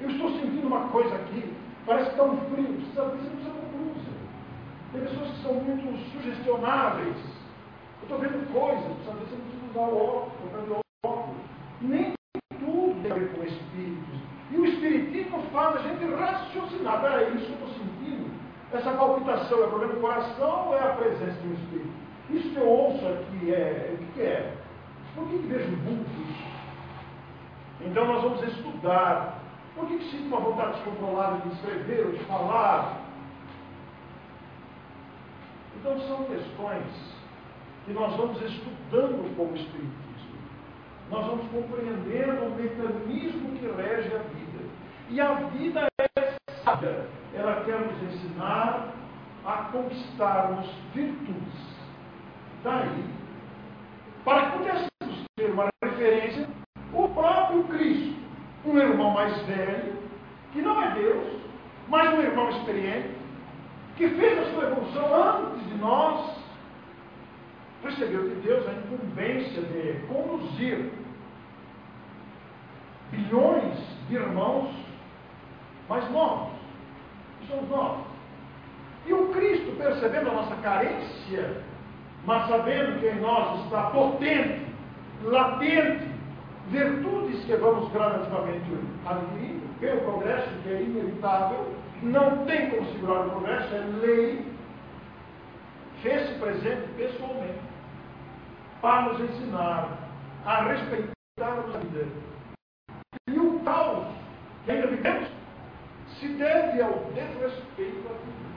[0.01, 4.11] Eu estou sentindo uma coisa aqui, parece tão frio, precisa, precisa uma blusa.
[4.93, 7.17] Tem pessoas que são muito sugestionáveis.
[7.17, 11.37] Eu estou vendo coisas, precisa ver se eu preciso usar o óculos, óculos.
[11.83, 12.13] Nem
[12.59, 14.21] tudo tem a ver com espíritos.
[14.51, 17.01] E o espiritismo faz a gente raciocinar.
[17.03, 18.31] Peraí, isso eu estou sentindo,
[18.73, 22.00] essa palpitação é problema do coração ou é a presença de um espírito?
[22.33, 23.95] Isso que eu ouço aqui é.
[23.95, 24.55] O que é?
[25.15, 26.37] Por que, que vejo vultos?
[27.81, 29.41] Então nós vamos estudar.
[29.75, 33.01] Por que, que sinto uma vontade descontrolada de escrever ou de falar?
[35.77, 36.85] Então são questões
[37.85, 40.01] que nós vamos estudando como Espiritismo.
[41.11, 44.65] Nós vamos compreendendo o mecanismo que rege a vida.
[45.09, 47.07] E a vida é sábia.
[47.35, 48.93] Ela quer nos ensinar
[49.45, 51.70] a conquistarmos virtudes
[52.63, 53.05] daí,
[54.25, 56.49] para que pudéssemos ter uma referência,
[56.93, 58.15] o próprio Cristo,
[58.65, 59.95] um irmão mais velho,
[60.53, 61.41] que não é Deus,
[61.89, 63.11] mas um irmão experiente,
[63.97, 66.39] que fez a sua evolução antes de nós,
[67.83, 70.91] recebeu de Deus a incumbência de conduzir
[73.11, 74.75] bilhões de irmãos
[75.89, 76.53] mais novos,
[77.41, 78.01] que somos nós.
[79.07, 81.65] E o Cristo, percebendo a nossa carência
[82.25, 84.67] mas sabendo que em nós está potente,
[85.23, 86.09] latente,
[86.69, 88.65] virtudes que vamos gradativamente
[89.07, 94.47] adquirindo, pelo progresso que é inevitável, não tem como segurar o progresso, é lei,
[96.03, 97.59] fez-se presente pessoalmente
[98.81, 99.99] para nos ensinar
[100.45, 101.05] a respeitar
[101.39, 102.07] a vida.
[103.29, 104.07] E o caos
[104.65, 105.29] que ainda vivemos
[106.19, 108.51] se deve ao desrespeito à vida.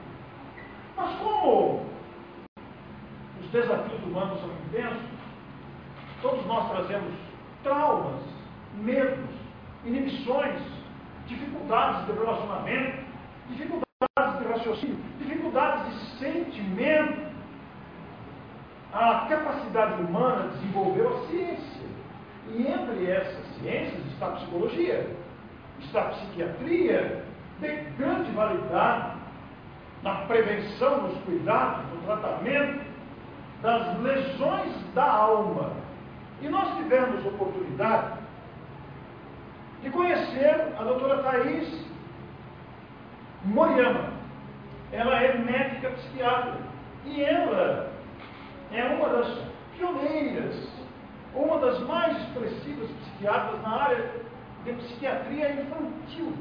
[0.96, 1.86] Mas como
[3.54, 5.08] desafios humanos são intensos,
[6.20, 7.14] todos nós trazemos
[7.62, 8.20] traumas,
[8.74, 9.30] medos,
[9.84, 10.60] inibições,
[11.28, 13.04] dificuldades de relacionamento,
[13.48, 17.32] dificuldades de raciocínio, dificuldades de sentimento.
[18.92, 21.84] A capacidade humana desenvolveu a ciência.
[22.48, 25.16] E entre essas ciências está a psicologia,
[25.80, 27.24] está a psiquiatria,
[27.60, 29.16] de grande validade
[30.02, 32.93] na prevenção, nos cuidados, no tratamento
[33.64, 35.72] das lesões da alma.
[36.42, 38.18] E nós tivemos oportunidade
[39.82, 41.86] de conhecer a doutora Thais
[43.42, 44.12] Moriyama.
[44.92, 46.58] Ela é médica psiquiatra.
[47.06, 47.90] E ela
[48.70, 49.38] é uma das
[49.76, 50.68] pioneiras,
[51.34, 54.10] uma das mais expressivas psiquiatras na área
[54.64, 56.34] de psiquiatria infantil.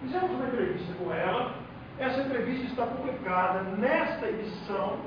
[0.00, 1.54] Fizemos uma entrevista com ela.
[1.98, 4.98] Essa entrevista está publicada nesta edição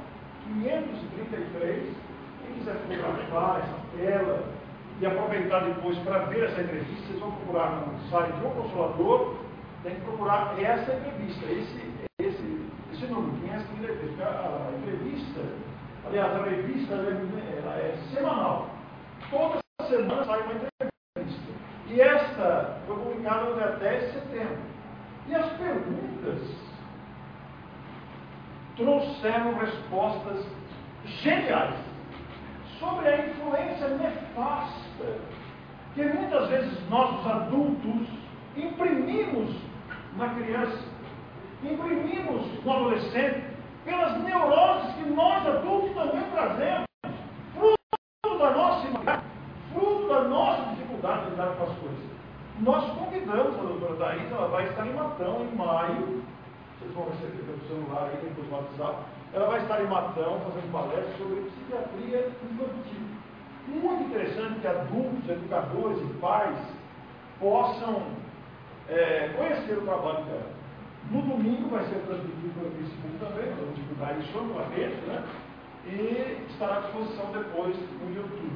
[0.46, 1.96] 533.
[2.42, 4.44] Quem quiser fotografar essa tela
[5.00, 9.36] e aproveitar depois para ver essa entrevista, vocês vão procurar no site do Consolador,
[9.84, 14.22] tem que procurar essa entrevista, esse, esse, esse número, 533.
[14.22, 15.42] A, a entrevista,
[16.06, 18.70] aliás, a revista é, ela é semanal.
[19.30, 21.54] Toda semana sai uma entrevista.
[21.88, 24.58] E esta foi publicada no dia 10 de setembro.
[25.28, 26.63] E as perguntas
[28.76, 30.46] trouxeram respostas
[31.06, 31.76] geniais
[32.80, 35.18] sobre a influência nefasta
[35.94, 38.08] que muitas vezes nós, os adultos,
[38.58, 39.56] imprimimos
[40.18, 40.80] na criança,
[41.64, 43.44] imprimimos no adolescente,
[43.86, 46.86] pelas neuroses que nós adultos também trazemos,
[47.54, 49.24] fruto da nossa
[49.74, 52.14] fruto da nossa dificuldade de lidar com as coisas.
[52.60, 56.24] Nós convidamos a doutora Thais, ela vai estar em Matão em maio,
[56.84, 58.12] vocês vão receber pelo celular
[58.52, 59.06] WhatsApp.
[59.34, 63.08] Ela vai estar em Matão fazendo palestra sobre psiquiatria infantil.
[63.68, 66.58] muito interessante que adultos, educadores e pais
[67.40, 68.04] possam
[68.90, 70.52] é, conhecer o trabalho dela.
[71.10, 75.24] No domingo vai ser transmitido pelo Facebook também, nós vamos divulgar isso anualmente, né?
[75.86, 78.52] E estará à disposição depois no YouTube.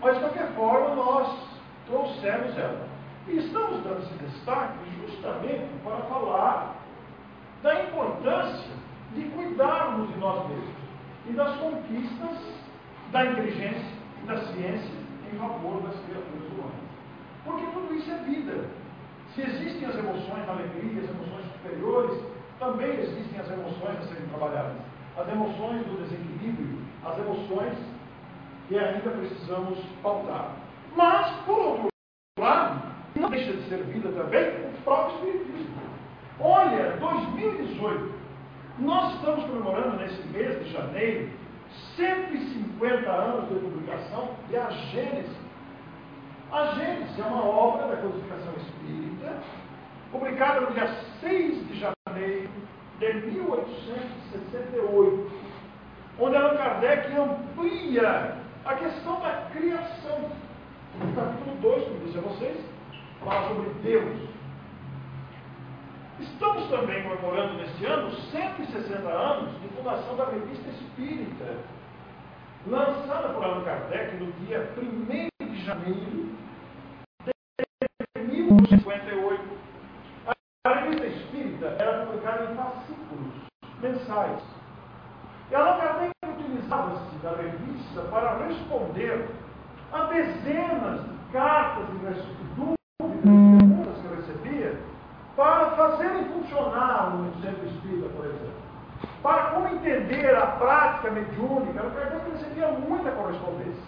[0.00, 1.48] Mas de qualquer forma, nós
[1.86, 2.88] trouxemos ela.
[3.28, 6.79] E estamos dando esse destaque justamente para falar
[7.62, 8.70] da importância
[9.14, 10.74] de cuidarmos de nós mesmos
[11.28, 12.38] e das conquistas
[13.12, 13.92] da inteligência
[14.22, 15.00] e da ciência
[15.32, 16.90] em favor das criaturas humanas.
[17.44, 18.64] Porque tudo isso é vida.
[19.34, 22.20] Se existem as emoções da alegria, as emoções superiores,
[22.58, 24.76] também existem as emoções a serem trabalhadas.
[25.16, 27.78] As emoções do desequilíbrio, as emoções
[28.68, 30.56] que ainda precisamos pautar.
[30.96, 31.88] Mas, por outro
[32.38, 32.82] lado,
[33.16, 35.80] não deixa de ser vida também o próprio Espiritismo.
[36.42, 38.14] Olha, 2018,
[38.78, 41.28] nós estamos comemorando nesse mês de janeiro
[41.96, 45.36] 150 anos de publicação de A Gênese.
[46.50, 49.34] A Gênese é uma obra da codificação espírita,
[50.10, 50.88] publicada no dia
[51.20, 52.48] 6 de janeiro
[52.98, 55.30] de 1868,
[56.18, 60.30] onde Allan Kardec amplia a questão da criação.
[60.98, 62.56] No capítulo 2, como disse a vocês,
[63.22, 64.39] fala sobre Deus.
[66.20, 71.56] Estamos também comemorando neste ano 160 anos de fundação da Revista Espírita,
[72.66, 76.36] lançada por Allan Kardec no dia 1 de janeiro
[77.24, 79.42] de 1958.
[80.66, 83.32] A Revista Espírita era publicada em fascículos
[83.80, 84.42] mensais.
[85.50, 89.26] E Allan Kardec utilizava-se da revista para responder
[89.90, 94.90] a dezenas de cartas e dúvidas perguntas que eu recebia
[95.40, 98.60] para fazerem funcionar o centro espírita, por exemplo.
[99.22, 103.82] Para como entender a prática mediúnica, o Kardec recebia muita correspondência.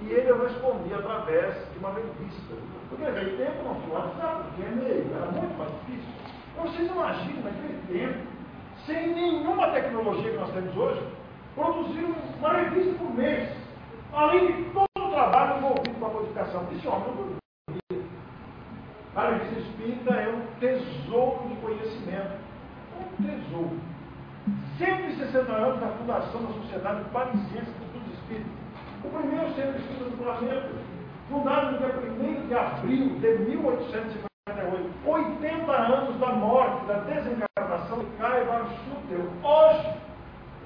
[0.00, 2.54] E ele respondia através de uma revista.
[2.88, 6.10] Porque naquele tempo não tinha WhatsApp, tinha e-mail, era muito mais difícil.
[6.52, 8.26] Então vocês imaginam, naquele tempo,
[8.86, 11.06] sem nenhuma tecnologia que nós temos hoje,
[11.54, 13.50] produzir uma revista por mês,
[14.14, 16.66] além de todo o trabalho envolvido com a codificação.
[16.72, 17.42] Esse homem não
[19.14, 22.32] a revista espírita é um tesouro de conhecimento.
[22.98, 23.78] Um tesouro.
[24.78, 28.52] 160 anos da fundação da Sociedade Parisiense de Estudos Espíritas.
[29.04, 30.70] O primeiro centro espírita do planeta,
[31.28, 34.92] fundado no dia 1 de abril de 1858.
[35.04, 39.28] 80 anos da morte, da desencarnação de Caio Schutel.
[39.42, 39.94] Hoje,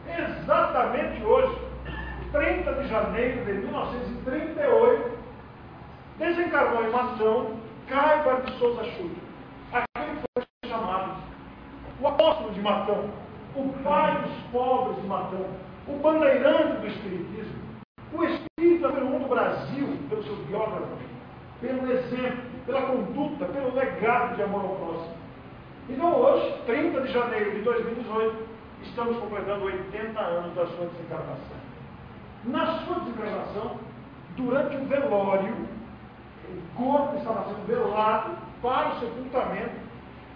[0.06, 1.58] exatamente hoje,
[2.32, 5.18] 30 de janeiro de 1938,
[6.18, 9.20] desencarnou em Mação Caiba de Souza Chuta,
[9.72, 11.22] aquele que foi chamado
[12.00, 13.10] o apóstolo de Matão,
[13.54, 15.46] o pai dos pobres de Matão,
[15.86, 17.62] o bandeirante do Espiritismo,
[18.12, 20.98] o Espírito número um do Brasil, pelo seu biógrafo,
[21.60, 25.16] pelo exemplo, pela conduta, pelo legado de amor ao próximo.
[25.88, 28.36] Então hoje, 30 de janeiro de 2018,
[28.82, 31.56] estamos completando 80 anos da sua desencarnação.
[32.46, 33.76] Na sua desencarnação,
[34.36, 35.75] durante o velório,
[36.56, 38.30] o corpo estava sendo velado
[38.62, 39.86] para o sepultamento,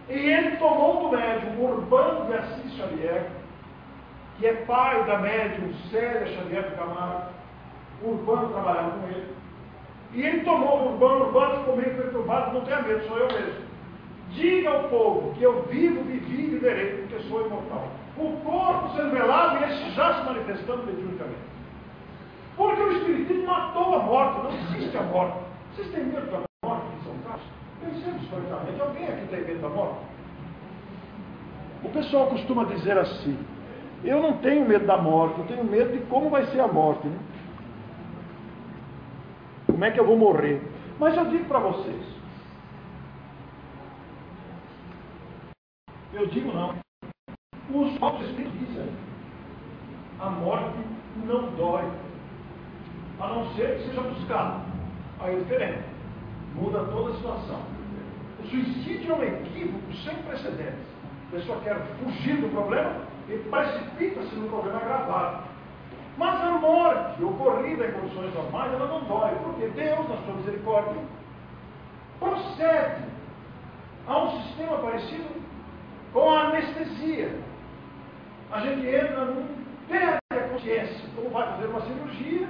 [0.08, 3.30] e ele tomou do médium Urbano de Assis Xavier,
[4.38, 7.30] que é pai da médium Célia Xavier do Camargo,
[8.02, 9.34] Urbano trabalhava com ele,
[10.12, 13.70] e ele tomou o Urbano, Urbano ficou meio perturbado, não tenha medo, sou eu mesmo.
[14.30, 17.88] Diga ao povo que eu vivo, vivi e viverei, porque sou imortal.
[18.16, 21.40] O corpo sendo velado e esse já se manifestando mediunicamente.
[22.56, 25.49] Porque o Espiritismo matou a morte, não existe a morte.
[25.80, 27.46] Vocês têm medo da morte em São Carlos?
[27.80, 30.00] Pensemos francamente, alguém aqui tem medo da morte?
[31.82, 33.38] O pessoal costuma dizer assim,
[34.04, 37.06] eu não tenho medo da morte, eu tenho medo de como vai ser a morte.
[37.06, 37.18] Né?
[39.68, 40.60] Como é que eu vou morrer?
[40.98, 42.04] Mas eu digo para vocês,
[46.12, 46.74] eu digo não,
[47.72, 48.92] os próprios Espíritos dizem,
[50.20, 50.78] a morte
[51.24, 51.90] não dói,
[53.18, 54.69] a não ser que seja buscado.
[55.20, 55.84] Aí é diferente.
[56.54, 57.60] Muda toda a situação.
[58.42, 60.86] O suicídio é um equívoco sem precedentes.
[61.28, 65.44] A pessoa quer fugir do problema e precipita-se no problema agravado.
[66.16, 71.02] Mas a morte ocorrida em condições normais, ela não dói, porque Deus, na sua misericórdia,
[72.18, 73.04] procede
[74.06, 75.28] a um sistema parecido
[76.12, 77.38] com a anestesia.
[78.50, 82.48] A gente entra num perde a consciência, como vai fazer uma cirurgia,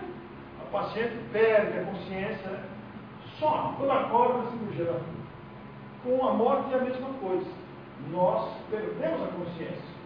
[0.71, 2.63] o paciente perde a consciência, né?
[3.41, 5.01] só quando acorda a cirurgia
[6.05, 7.51] Com a morte é a mesma coisa.
[8.13, 10.01] Nós perdemos a consciência.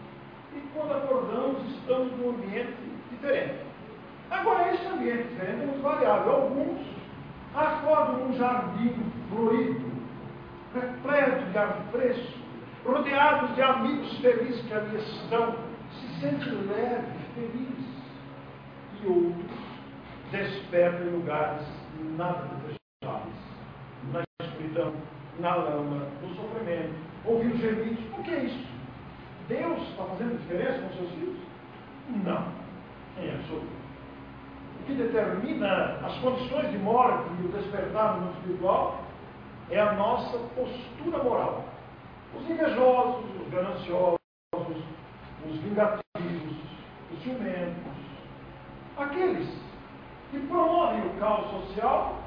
[0.57, 2.75] E quando acordamos, estamos num ambiente
[3.11, 3.59] diferente.
[4.31, 6.33] Agora, esse ambiente diferente é muito variável.
[6.33, 6.81] Alguns
[7.55, 9.93] acordam num jardim florido,
[10.75, 12.39] repleto de ar fresco,
[12.87, 15.57] rodeados de amigos felizes que ali estão,
[15.93, 17.85] se sentem leve, feliz.
[19.03, 19.64] E outros
[20.35, 21.67] despertam em lugares
[22.17, 23.35] nada desejáveis,
[24.13, 24.95] na escuridão,
[25.39, 28.05] na lama, no sofrimento, ouvindo gemidos.
[28.15, 28.67] Por que isso?
[29.49, 31.39] Deus está fazendo diferença com seus filhos?
[32.25, 32.49] Não,
[33.23, 33.85] em absoluto.
[34.81, 39.05] O que determina as condições de morte e o despertar no mundo espiritual
[39.71, 41.65] é a nossa postura moral.
[42.35, 44.19] Os invejosos, os gananciosos,
[44.53, 46.57] os vingativos,
[47.13, 47.83] os ciumentos,
[48.97, 49.49] aqueles
[50.35, 52.19] que promovem o caos social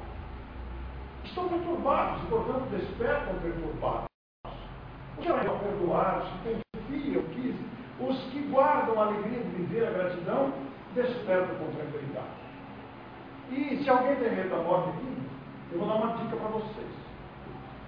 [1.24, 4.08] estão perturbados e, portanto, despertam perturbados.
[5.18, 7.66] Os que são perdoados, que confiam, que,
[8.00, 10.52] os que guardam a alegria de viver a gratidão,
[10.94, 12.38] despertam com tranquilidade.
[13.50, 15.22] E se alguém tem medo da morte aqui,
[15.72, 16.94] eu vou dar uma dica para vocês.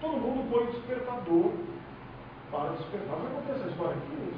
[0.02, 1.52] Todo mundo põe despertador
[2.50, 3.16] para despertar.
[3.16, 4.34] Já acontece essa história aqui?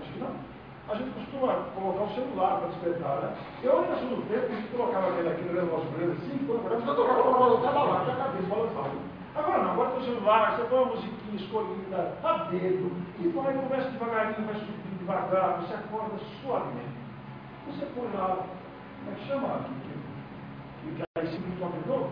[0.00, 0.55] Acho que não.
[0.88, 3.36] A gente costuma colocar o celular para despertar, né?
[3.60, 6.78] Eu ainda sou do tempo que colocava aquele aqui no negócio grande assim, quando eu
[6.78, 9.16] estava lá, a cabeça balançava.
[9.34, 13.52] Agora não, agora tem o celular, você põe uma musiquinha escolhida a dedo, e vai,
[13.52, 16.96] começa devagarinho, vai subindo devagar, você acorda suavemente.
[17.66, 19.60] Você põe lá, como é que chama?
[20.96, 22.10] Que aí se de novo?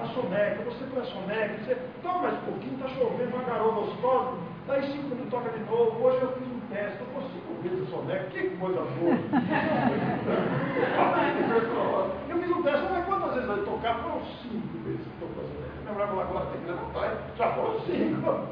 [0.00, 3.72] A soneca, você põe a soneca, você toma mais um pouquinho, está chovendo, uma garoa
[3.72, 4.36] gostosa,
[4.66, 8.24] daí cinco minutos toca de novo, hoje eu fiz um teste, eu consigo vezes soneca,
[8.30, 9.14] que coisa boa.
[12.28, 14.02] eu fiz um teste, mas quantas vezes vai tocar?
[14.02, 15.72] Foram cinco vezes que tocou soneca.
[15.78, 18.48] Eu lembrava lá agora, tem que levantar, já foram cinco.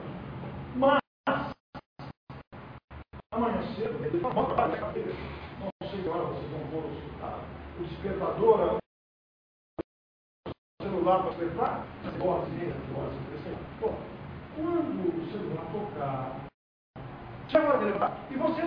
[0.77, 1.01] Mas,
[3.33, 4.41] amanhã cedo, ele fala, não
[5.91, 6.91] sei que hora vocês vão pôr o
[7.85, 8.79] despertador,
[10.47, 10.51] o
[10.83, 11.85] celular para despertar,
[12.21, 13.17] horas e meia, horas e
[13.49, 13.95] meia, Bom,
[14.57, 16.37] quando o celular tocar,
[18.31, 18.63] e você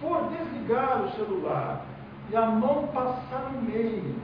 [0.00, 1.84] for desligar o celular
[2.30, 4.14] e a mão passar no meio,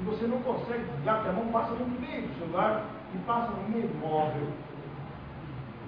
[0.00, 3.50] e você não consegue desligar, porque a mão passa no meio do celular e passa
[3.50, 4.48] no meio móvel,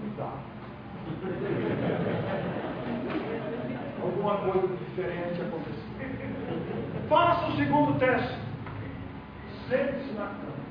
[0.00, 0.52] cuidado.
[4.02, 5.82] Alguma coisa diferente aconteceu.
[7.08, 8.36] Faça o segundo teste.
[9.68, 10.62] Sente-se na cama.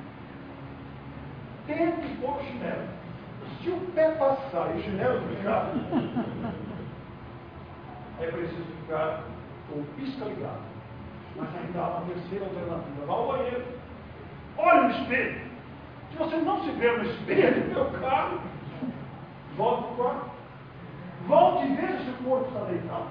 [1.66, 2.90] Tente pôr o chinelo.
[3.62, 5.72] Se o pé passar e o chinelo ficar,
[8.20, 9.24] é preciso ficar
[9.70, 10.62] com o pisca ligado.
[11.36, 13.06] Mas ainda há uma terceira alternativa.
[13.06, 13.66] Vá ao banheiro.
[14.58, 15.42] Olhe no espelho.
[16.12, 18.42] Se você não se vê no espelho, meu caro,
[19.56, 20.32] volte para o quarto.
[21.28, 23.10] Volte e veja se o corpo está deitado.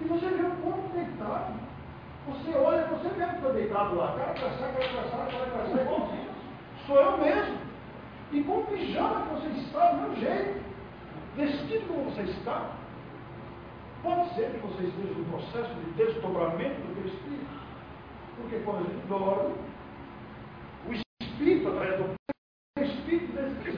[0.00, 1.54] E você vê o corpo deitado.
[2.26, 4.14] Você olha, você vê que está deitado lá.
[4.18, 6.30] Cara caçar, cara caçar, cara caçar, igualzinho.
[6.86, 7.69] Sou eu mesmo.
[8.32, 10.60] E com o pijama que você está, do meu jeito.
[11.36, 12.70] Vestido como você está.
[14.02, 17.60] Pode ser que você esteja no processo de desdobramento do teu espírito.
[18.36, 19.54] Porque quando a gente dorme,
[20.88, 22.14] o espírito, através do
[22.78, 23.20] o espírito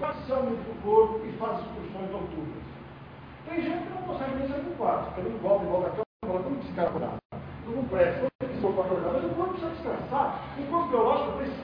[0.03, 2.63] parcialmente do corpo e faz excursões noturnas.
[3.49, 6.43] Tem gente que não consegue nem sair do quarto, fica ali volta volta a cama,
[6.43, 7.17] como que acordar?
[7.67, 8.27] Não presta,
[8.61, 9.13] corpo acordar?
[9.13, 10.43] Mas o corpo precisa descansar.
[10.59, 11.62] O corpo biológico precisa.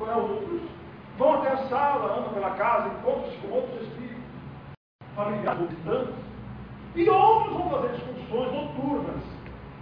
[0.00, 0.62] Agora outros
[1.18, 4.24] vão até a sala, andam pela casa, encontram-se com outros espíritos
[5.14, 6.14] familiares ou distantes,
[6.94, 9.22] e outros vão fazer discussões noturnas,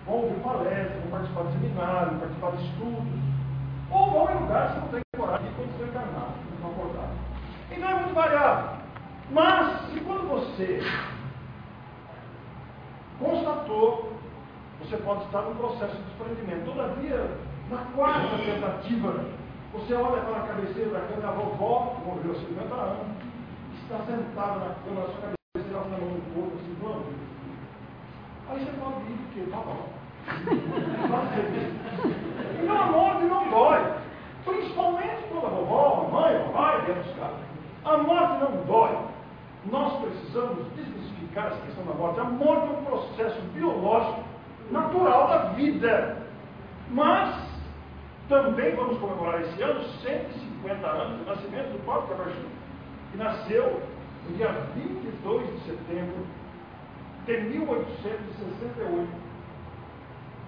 [0.04, 3.20] vão ouvir palestras, vão participar de seminários, participar de estudos,
[3.92, 7.16] ou vão em lugares que não têm coragem de quando estão encarnados, não estão acordados.
[7.70, 8.70] Então é muito variável.
[9.30, 10.82] Mas, se quando você
[13.20, 14.12] constatou,
[14.80, 16.64] você pode estar no processo de desprendimento.
[16.64, 17.30] Todavia,
[17.70, 19.38] na quarta tentativa,
[19.72, 23.06] você olha para a cabeceira da cama, a vovó, que morreu há 50 anos,
[23.82, 27.06] está sentada na cama, na sua cabeça tirar o melão do corpo, assim, vamos.
[28.48, 29.88] Aí você pode ir, porque tá bom.
[32.68, 33.80] A morte não dói.
[34.44, 37.32] Principalmente quando a vovó, a mãe, o pai vem buscar.
[37.84, 38.98] A morte não dói.
[39.70, 42.20] Nós precisamos desmistificar essa questão da morte.
[42.20, 44.22] A morte é um processo biológico
[44.70, 46.16] natural da vida.
[46.90, 47.47] Mas
[48.28, 52.46] também vamos comemorar esse ano 150 anos do nascimento do próprio Cabajú,
[53.10, 53.82] que nasceu
[54.28, 56.26] no dia 22 de setembro
[57.24, 59.08] de 1868.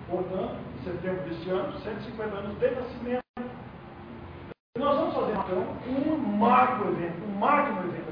[0.08, 3.24] Portanto, em setembro deste ano, 150 anos de nascimento.
[4.76, 8.10] E nós vamos fazer então um magno evento, um magno evento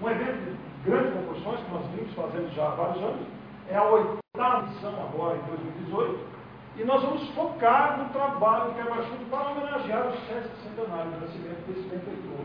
[0.00, 0.56] Um evento de
[0.88, 3.26] grandes proporções que nós vimos fazendo já há vários anos,
[3.68, 6.35] é a oitava edição agora, em 2018,
[6.78, 11.20] e nós vamos focar no trabalho que é Baixudo para homenagear o sexto centenário do
[11.20, 12.44] nascimento desse benfeitor,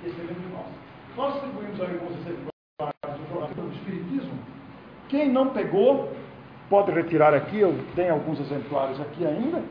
[0.00, 0.66] que esteve entre nós.
[1.14, 4.38] Nós distribuímos aí alguns exemplares do jornal do Espiritismo.
[5.10, 6.10] Quem não pegou,
[6.70, 9.62] pode retirar aqui, eu tenho alguns exemplares aqui ainda.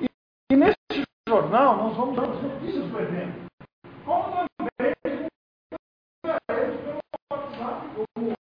[0.00, 0.06] E,
[0.50, 3.44] e nesse jornal nós vamos dar as notícias do evento.
[4.06, 4.94] Como também
[6.22, 6.98] pelo
[7.30, 8.34] WhatsApp, como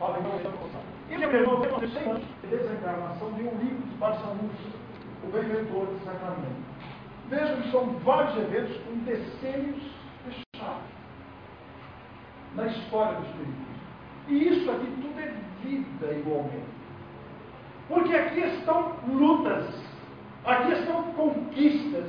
[0.00, 0.84] falei no passado.
[1.10, 3.30] E lembrou que 100 anos de desencarnação
[3.98, 4.52] Barçanus,
[5.24, 6.66] o benfeitor de Sacramento.
[7.28, 9.82] Vejam que são vários eventos com decênios
[10.24, 10.82] fechados
[12.54, 13.66] na história do Espiritismo.
[14.28, 16.76] E isso aqui tudo é vida igualmente.
[17.88, 19.74] Porque aqui estão lutas,
[20.44, 22.06] aqui estão conquistas,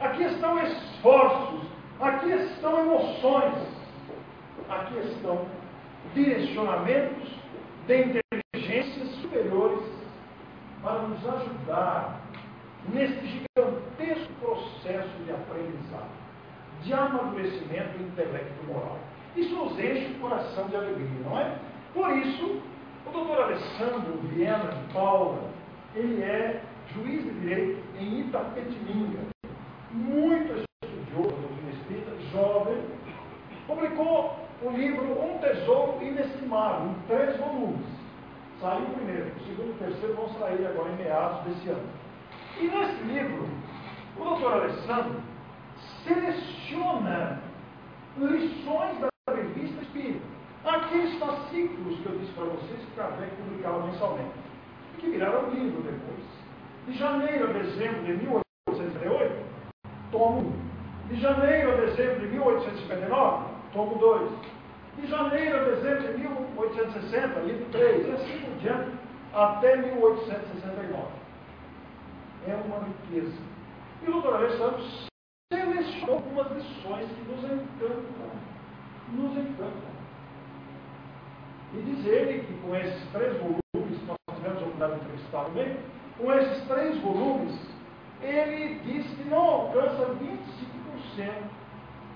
[0.00, 1.60] aqui estão esforços,
[2.00, 3.54] aqui estão emoções,
[4.68, 5.46] aqui estão
[6.14, 7.28] direcionamentos
[7.86, 8.20] de
[10.82, 12.20] para nos ajudar
[12.88, 16.10] neste gigantesco processo de aprendizado,
[16.82, 18.98] de amadurecimento intelecto moral.
[19.36, 21.58] Isso nos enche o coração de alegria, não é?
[21.94, 22.62] Por isso,
[23.06, 25.50] o doutor Alessandro Viena de Paula,
[25.94, 26.62] ele é
[26.94, 29.20] juiz de direito em Itapetininga,
[29.92, 31.50] muito estudioso
[31.90, 32.82] espírita, jovem,
[33.66, 37.99] publicou o livro Um Tesouro Inestimável, em três volumes.
[38.60, 41.88] Saiu o primeiro, o segundo e o terceiro vão sair agora em meados desse ano.
[42.58, 43.48] E nesse livro,
[44.18, 45.18] o doutor Alessandro
[46.04, 47.40] seleciona
[48.18, 50.26] lições da revista Espírita.
[50.62, 54.34] Aqueles fascículos que eu disse para vocês que Kardec publicava mensalmente,
[54.94, 56.20] e que viraram livro depois.
[56.86, 59.42] De janeiro a dezembro de 1858,
[60.12, 60.52] tomo
[61.08, 61.08] 1.
[61.08, 64.59] De janeiro a dezembro de 1859, tomo 2.
[64.96, 68.90] De janeiro a dezembro de 1860, livro 3, e assim por diante,
[69.32, 71.08] até 1869.
[72.46, 73.36] É uma riqueza.
[74.02, 74.82] E o doutor Alessandro
[75.52, 78.30] selecionou algumas lições que nos encantam.
[79.12, 79.90] Nos encantam.
[81.74, 85.76] E diz ele que com esses três volumes, nós tivemos a oportunidade de entrevistar também,
[86.18, 87.58] com esses três volumes,
[88.20, 91.60] ele diz que não alcança 25%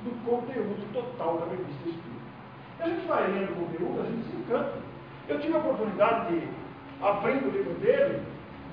[0.05, 2.14] do conteúdo total da revista Espírita.
[2.81, 4.79] A gente vai lendo o conteúdo, a gente se encanta.
[5.29, 6.49] Eu tive a oportunidade de,
[7.01, 8.23] abrindo o livro dele,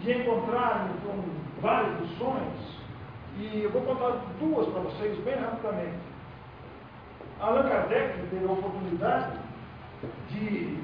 [0.01, 2.81] de encontrar com várias lições,
[3.37, 5.99] e eu vou contar duas para vocês bem rapidamente.
[7.39, 9.39] Allan Kardec teve a oportunidade
[10.29, 10.77] de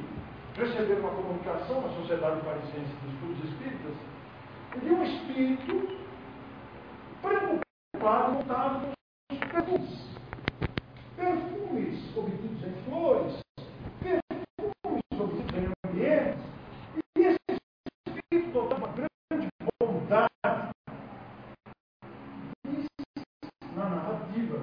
[0.55, 3.93] receber uma comunicação na Sociedade Parisiense de Estudos Espíritas
[4.81, 5.97] de um espírito
[7.21, 8.87] preocupado, montado
[9.29, 10.06] com os.
[12.17, 13.33] Obtidos em flores,
[14.01, 16.41] perfumes obtidos em ambientes,
[17.15, 17.37] e esse
[18.07, 19.47] espírito dotado uma grande
[19.79, 20.31] bondade
[23.75, 24.57] na narrativa.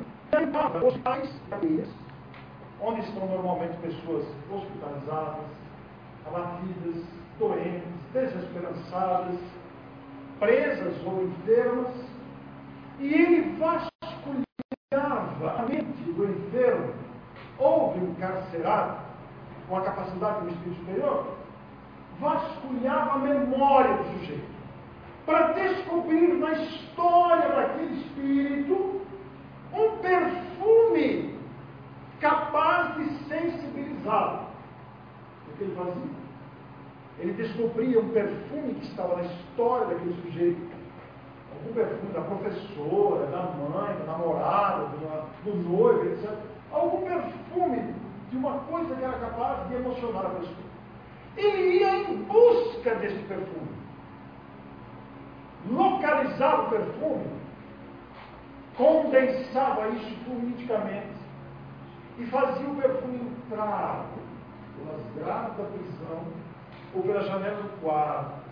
[0.85, 1.31] Os pais
[2.81, 5.47] onde estão normalmente pessoas hospitalizadas,
[6.27, 7.05] abatidas,
[7.39, 9.39] doentes, desesperançadas,
[10.41, 11.95] presas ou enfermas,
[12.99, 17.04] e ele vasculhava a mente do enfermo
[17.59, 18.99] ou do encarcerado,
[19.69, 21.27] com a capacidade do espírito superior,
[22.21, 24.55] vasculhava a memória do sujeito,
[25.27, 29.01] para descobrir na história daquele espírito
[29.73, 31.39] um perfume
[32.21, 34.47] capaz de sensibilizá-lo.
[35.49, 36.25] O que ele fazia?
[37.19, 40.75] Ele descobria um perfume que estava na história daquele sujeito.
[41.55, 44.89] Algum perfume da professora, da mãe, da namorada,
[45.45, 46.54] do noivo, etc.
[46.75, 47.95] Algum perfume
[48.31, 50.57] de uma coisa que era capaz de emocionar a pessoa.
[51.37, 53.68] Ele ia em busca desse perfume.
[55.70, 57.27] Localizava o perfume,
[58.77, 61.16] condensava isso fluidicamente
[62.18, 64.05] e fazia o perfume entrar
[64.77, 66.25] pelas grades da prisão
[66.95, 68.45] ou pela janela do quarto.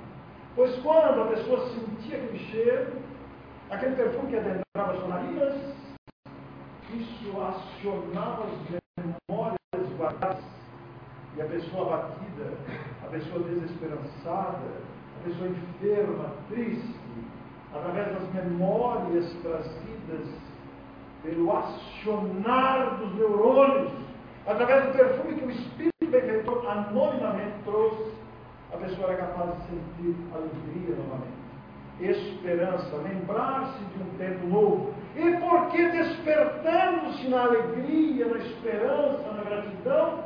[0.54, 2.92] Pois quando a pessoa sentia aquele cheiro,
[3.70, 5.74] aquele perfume que adentrava as narinas,
[6.96, 10.44] isso acionava as memórias guardadas
[11.36, 12.52] e a pessoa abatida,
[13.04, 14.58] a pessoa desesperançada,
[15.20, 16.94] a pessoa enferma, triste,
[17.74, 20.28] através das memórias trazidas
[21.22, 23.92] pelo acionar dos neurônios,
[24.46, 28.12] através do perfume que o Espírito benfeitor anonimamente trouxe,
[28.72, 31.42] a pessoa era capaz de sentir alegria novamente,
[32.00, 34.94] esperança, lembrar-se de um tempo novo.
[35.14, 40.24] E porque despertando-se na alegria, na esperança, na gratidão,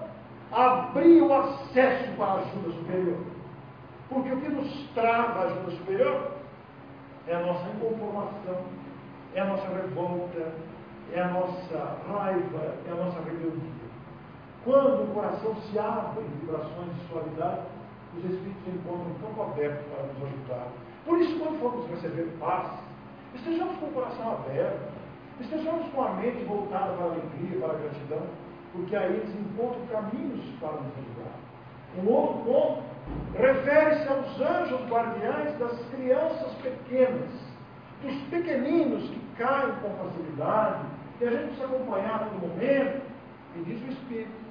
[0.52, 3.18] abrir o acesso para a ajuda superior.
[4.08, 6.30] Porque o que nos trava a ajuda superior
[7.26, 8.64] é a nossa inconformação,
[9.34, 10.52] é a nossa revolta,
[11.12, 13.86] é a nossa raiva, é a nossa rebeldia.
[14.64, 17.62] Quando o coração se abre em vibrações de suavidade,
[18.16, 20.68] os Espíritos encontram um campo aberto para nos ajudar.
[21.04, 22.85] Por isso, quando formos receber paz,
[23.36, 24.92] estejamos com o coração aberto,
[25.40, 28.22] estejamos com a mente voltada para a alegria, para a gratidão,
[28.72, 31.36] porque aí eles encontram caminhos para nos ajudar.
[31.98, 32.82] Um outro ponto
[33.34, 37.30] refere-se aos anjos guardiães das crianças pequenas,
[38.02, 40.84] dos pequeninos que caem com facilidade,
[41.20, 43.02] e a gente precisa acompanhar todo momento,
[43.54, 44.46] e diz o Espírito.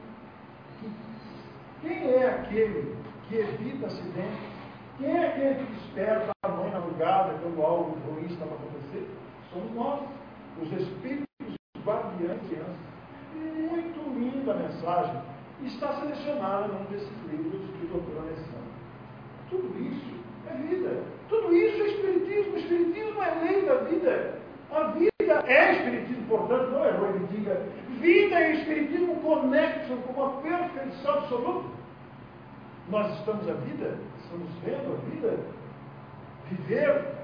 [1.82, 2.96] Quem é aquele
[3.28, 4.56] que evita acidentes?
[4.98, 8.75] Quem é aquele que desperta a mãe na madrugada quando algo ruim está acontecer?
[9.56, 10.02] Somos nós,
[10.62, 12.76] os espíritos guardiães de crianças.
[13.34, 15.22] Muito linda a mensagem.
[15.64, 18.68] Está selecionada num desses livros de doutora Alessandro.
[19.50, 20.14] Tudo isso
[20.50, 21.04] é vida.
[21.30, 22.54] Tudo isso é espiritismo.
[22.54, 24.40] O espiritismo é lei da vida.
[24.72, 27.66] A vida é espiritismo, portanto, não é ruim que diga.
[28.02, 31.70] Vida e espiritismo conectam com uma perfeição absoluta.
[32.90, 35.40] Nós estamos a vida, estamos vendo a vida,
[36.52, 37.15] viver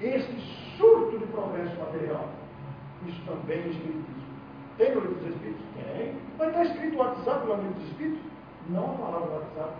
[0.00, 2.28] este surto de progresso material.
[3.06, 4.28] Isso também é Espiritismo.
[4.76, 5.62] Tem no livro dos Espíritos?
[5.74, 6.14] Tem.
[6.38, 8.20] Mas está escrito WhatsApp no livro dos Espíritos?
[8.68, 9.72] Não a palavra WhatsApp,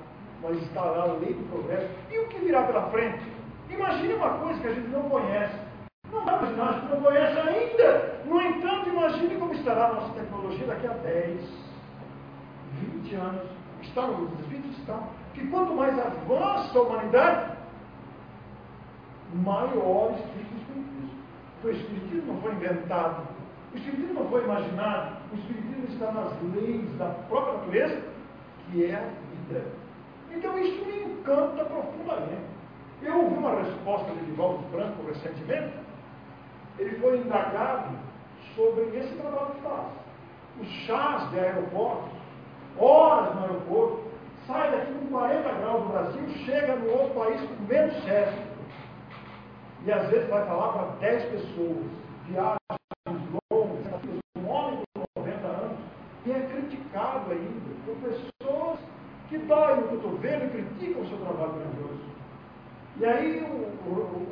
[0.42, 1.88] mas está lá a lei do progresso.
[2.10, 3.22] E o que virá pela frente?
[3.70, 5.54] Imagine uma coisa que a gente não conhece.
[6.10, 8.22] Não dá para imaginar, a gente não conhece ainda.
[8.24, 11.40] No entanto, imagine como estará a nossa tecnologia daqui a 10,
[12.72, 13.48] 20 anos.
[13.82, 14.78] Está no livro dos Espíritos?
[14.78, 15.02] Está
[15.38, 17.57] que quanto mais avança a humanidade,
[19.34, 21.10] maiores fica o Espiritismo.
[21.60, 23.28] Porque o Espiritismo não foi inventado,
[23.72, 28.02] o Espiritismo não foi imaginado, o Espiritismo está nas leis da própria natureza,
[28.70, 29.08] que é a
[29.48, 29.64] vida.
[30.30, 32.58] Então isso me encanta profundamente.
[33.02, 35.74] Eu ouvi uma resposta de Divaldo Franco recentemente,
[36.78, 37.90] ele foi indagado
[38.54, 39.86] sobre esse trabalho que faz.
[40.60, 42.10] Os chás de aeroportos,
[42.76, 44.02] horas no aeroporto,
[44.46, 48.47] sai daqui com 40 graus do Brasil, chega no outro país com menos 7.
[49.84, 51.86] E às vezes vai falar para 10 pessoas,
[52.26, 52.58] viagens
[53.50, 53.86] longas,
[54.36, 55.78] um homem com 90 anos,
[56.26, 58.78] e é criticado ainda por pessoas
[59.28, 62.08] que doem o cotovelo e criticam o seu trabalho grandioso.
[62.98, 64.26] E aí o, o,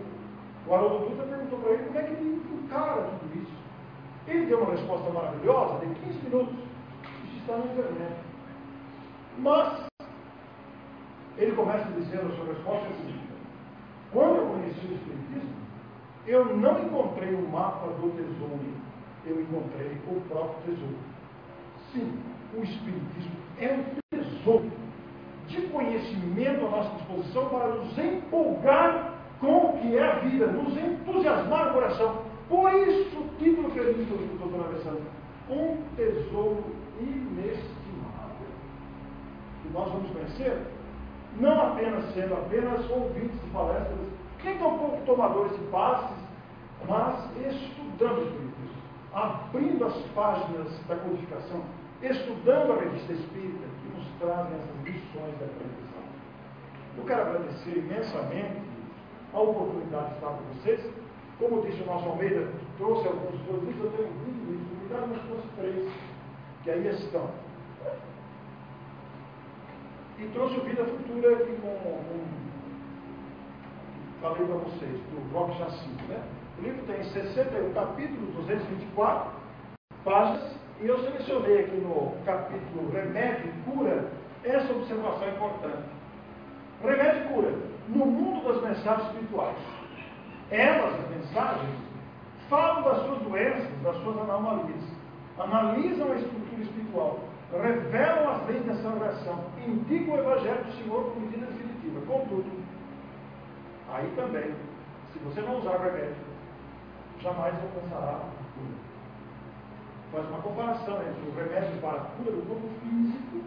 [0.67, 3.57] o Haroldo Dutra perguntou para ele como é que ele encara tudo isso.
[4.27, 6.55] Ele deu uma resposta maravilhosa de 15 minutos.
[7.25, 8.17] Isso está na internet.
[9.39, 9.87] Mas
[11.39, 13.29] ele começa dizendo a sua resposta é a seguinte:
[14.13, 15.55] quando eu conheci o Espiritismo,
[16.27, 18.61] eu não encontrei o mapa do tesouro,
[19.25, 20.99] eu encontrei o próprio tesouro.
[21.93, 22.19] Sim,
[22.57, 24.71] o Espiritismo é um tesouro
[25.47, 30.77] de conhecimento à nossa disposição para nos empolgar com o que é a vida, nos
[30.77, 32.23] entusiasmar o coração.
[32.49, 35.03] Por isso, o título feliz do doutor Alessandro,
[35.51, 36.65] um tesouro
[37.01, 38.49] inestimável.
[39.63, 40.67] Que nós vamos conhecer
[41.41, 43.99] não apenas sendo apenas ouvintes de palestras,
[44.45, 46.16] nem tampouco tomadores de passes,
[46.89, 51.63] mas estudando o Espiritismo, abrindo as páginas da codificação,
[52.03, 55.87] estudando a revista espírita que nos trazem essas lições da aprendizagem.
[56.97, 58.61] Eu quero agradecer imensamente
[59.33, 60.93] a oportunidade de estar com vocês.
[61.39, 65.05] Como disse o nosso Almeida, trouxe alguns dos livros, eu tenho 20 livros, me dá
[65.05, 65.93] umas três,
[66.63, 67.31] que aí estão
[70.19, 72.25] e trouxe o Vida Futura aqui com, com
[74.23, 76.05] falei para vocês, do Rock Jacinto.
[76.05, 76.23] Né?
[76.59, 79.31] O livro tem 61 capítulos, 224
[80.05, 84.09] páginas, e eu selecionei aqui no capítulo Remédio e Cura
[84.43, 85.85] essa observação importante.
[86.83, 87.53] Remédio e cura.
[87.89, 89.57] No mundo das mensagens espirituais,
[90.51, 91.77] elas, as mensagens,
[92.49, 94.83] falam das suas doenças, das suas anomalias,
[95.39, 97.21] analisam a estrutura espiritual,
[97.53, 102.01] revelam as leis dessa oração, indicam o Evangelho do Senhor como medida definitiva.
[102.07, 102.51] Contudo,
[103.93, 104.55] aí também,
[105.13, 106.17] se você não usar remédio,
[107.27, 108.77] jamais alcançará a cura.
[110.13, 113.43] Faz uma comparação entre o remédio para a cura do corpo físico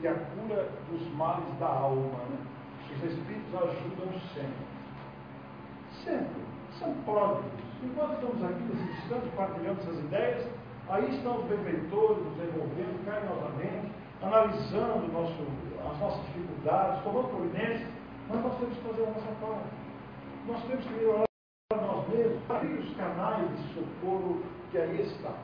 [0.00, 2.18] e a cura dos males da alma.
[2.30, 2.38] Né?
[2.94, 4.66] Os Espíritos ajudam sempre.
[6.04, 6.44] Sempre.
[6.78, 7.50] São pródigos.
[7.82, 10.48] Enquanto estamos aqui nesse instante partilhando essas ideias,
[10.86, 15.46] Aí estão os benfeitores nos envolvendo carinhosamente, analisando nosso,
[15.80, 17.88] as nossas dificuldades, tomando providências,
[18.28, 19.68] mas nós temos que fazer a nossa parte.
[20.46, 21.24] Nós temos que melhorar
[22.14, 25.34] nós mesmos, abrir os canais de socorro que aí estão.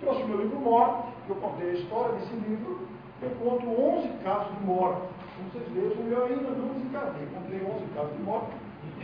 [0.00, 2.88] Trouxe o meu livro Morte, que eu contei a história desse livro,
[3.22, 5.02] eu conto 11 casos de morte.
[5.36, 7.26] Como vocês vejam, eu ainda não desencarnei.
[7.34, 8.52] Contei 11 casos de morte,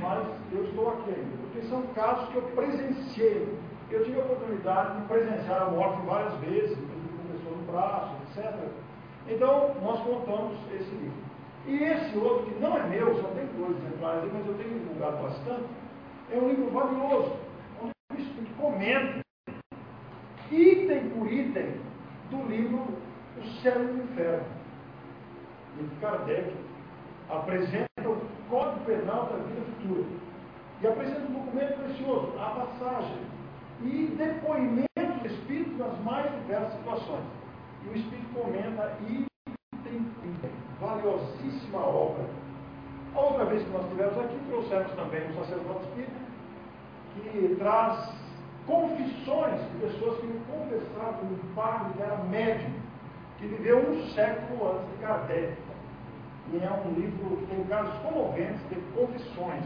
[0.01, 1.37] mas eu estou aqui ainda.
[1.43, 3.59] Porque são casos que eu presenciei.
[3.91, 8.55] Eu tive a oportunidade de presenciar a morte várias vezes, com pessoa no braço, etc.
[9.29, 11.26] Então, nós contamos esse livro.
[11.67, 14.79] E esse outro, que não é meu, só tem dois exemplares aí, mas eu tenho
[14.79, 15.65] divulgado bastante,
[16.31, 17.37] é um livro valioso,
[17.83, 19.21] um livro que comenta,
[20.51, 21.81] item por item,
[22.31, 22.87] do livro
[23.37, 24.47] O Céu e o Inferno.
[25.79, 26.55] E Kardec
[27.29, 30.05] apresenta o Código Penal da Vida Futura.
[30.81, 33.19] E apresenta um documento precioso, a passagem
[33.83, 37.25] e depoimentos do Espírito nas mais diversas situações.
[37.85, 39.27] E o Espírito comenta item.
[40.81, 42.25] Valiosíssima obra.
[43.15, 46.27] A outra vez que nós estivemos aqui, trouxemos também um sacerdote espírita
[47.15, 48.13] que traz
[48.67, 52.73] confissões de pessoas que me confessaram um padre que era médium,
[53.39, 55.57] que viveu um século antes de Kardec.
[56.53, 59.65] E é um livro que tem casos comoventes de confissões,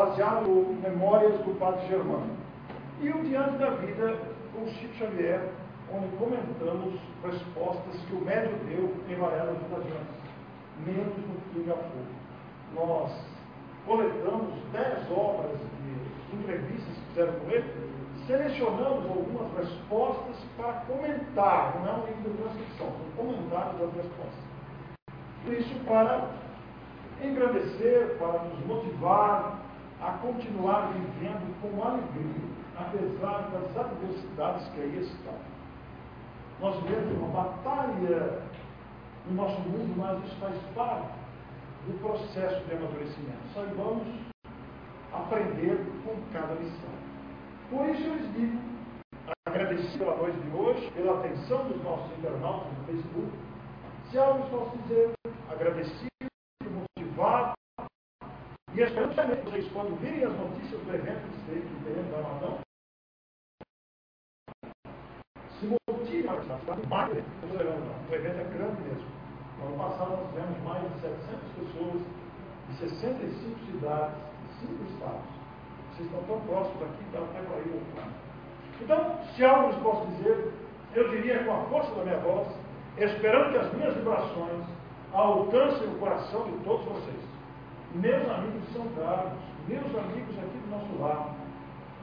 [0.00, 2.36] baseado em memórias do padre Germano.
[3.00, 4.16] E o Diante da Vida,
[4.54, 5.40] com Chico Xavier,
[5.92, 10.19] onde comentamos respostas que o médium deu em variadas ocasiões,
[10.86, 12.20] menos no Pinga Fogo.
[12.74, 13.12] Nós
[13.86, 17.90] coletamos dez obras de entrevistas que fizeram com ele,
[18.26, 24.50] selecionamos algumas respostas para comentar, não é um livro de transcrição, são comentários das respostas.
[25.46, 26.30] Isso para
[27.22, 29.58] engrandecer, para nos motivar
[30.00, 35.34] a continuar vivendo com alegria, apesar das adversidades que aí estão.
[36.60, 38.42] Nós vivemos uma batalha
[39.26, 41.12] no nosso mundo, mas isso faz parte
[41.86, 43.48] do processo de amadurecimento.
[43.54, 44.06] Saibamos
[45.12, 46.90] aprender com cada lição.
[47.70, 48.58] Por isso eu lhes digo,
[49.46, 53.38] agradecido pela noite de hoje, pela atenção dos nossos internautas no Facebook.
[54.10, 55.12] Se algo posso dizer,
[55.48, 56.08] agradecido,
[56.98, 57.54] motivado,
[58.74, 62.60] e esperando que vocês, quando virem as notícias do evento que teremos da Amadão,
[65.58, 65.66] se
[66.30, 69.08] motivem a estar mais, o evento é grande mesmo.
[69.58, 72.02] No ano passado nós tivemos mais de 700 pessoas
[72.68, 75.40] de 65 cidades, de 5 estados.
[75.90, 77.82] Vocês estão tão próximos aqui, dá até para ir
[78.80, 80.52] Então, se algo lhes posso dizer,
[80.94, 82.48] eu diria com a força da minha voz,
[82.96, 84.64] esperando que as minhas vibrações
[85.12, 87.20] alcancem o coração de todos vocês.
[87.94, 89.32] Meus amigos São Carlos,
[89.68, 91.30] meus amigos aqui do nosso lado,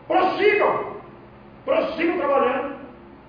[0.07, 0.97] prossigam!
[1.65, 2.86] Prossigam trabalhando,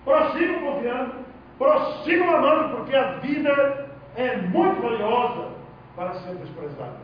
[0.09, 1.15] prossigam confiando,
[1.59, 3.87] prossigam amando, porque a vida
[4.17, 5.51] é muito valiosa
[5.95, 6.97] para ser desprezada.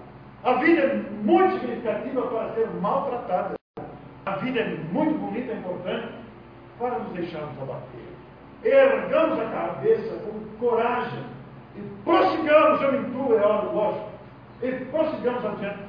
[0.42, 3.54] A vida é muito significativa para ser maltratada.
[4.24, 6.14] A vida é muito bonita e importante
[6.78, 8.14] para nos deixarmos abater.
[8.62, 11.24] Ergamos a cabeça com coragem
[11.76, 14.10] e prossigamos, eu me incluo, é hora, lógico,
[14.62, 15.84] e prossigamos adiante,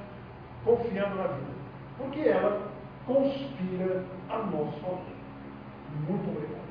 [0.65, 1.55] confiando na vida.
[1.97, 2.61] Porque ela
[3.05, 4.99] conspira a nosso favor.
[6.09, 6.64] Muito obrigado.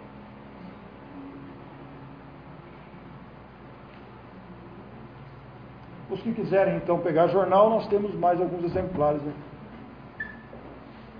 [6.11, 9.23] Os que quiserem então pegar jornal, nós temos mais alguns exemplares.
[9.23, 9.33] Né?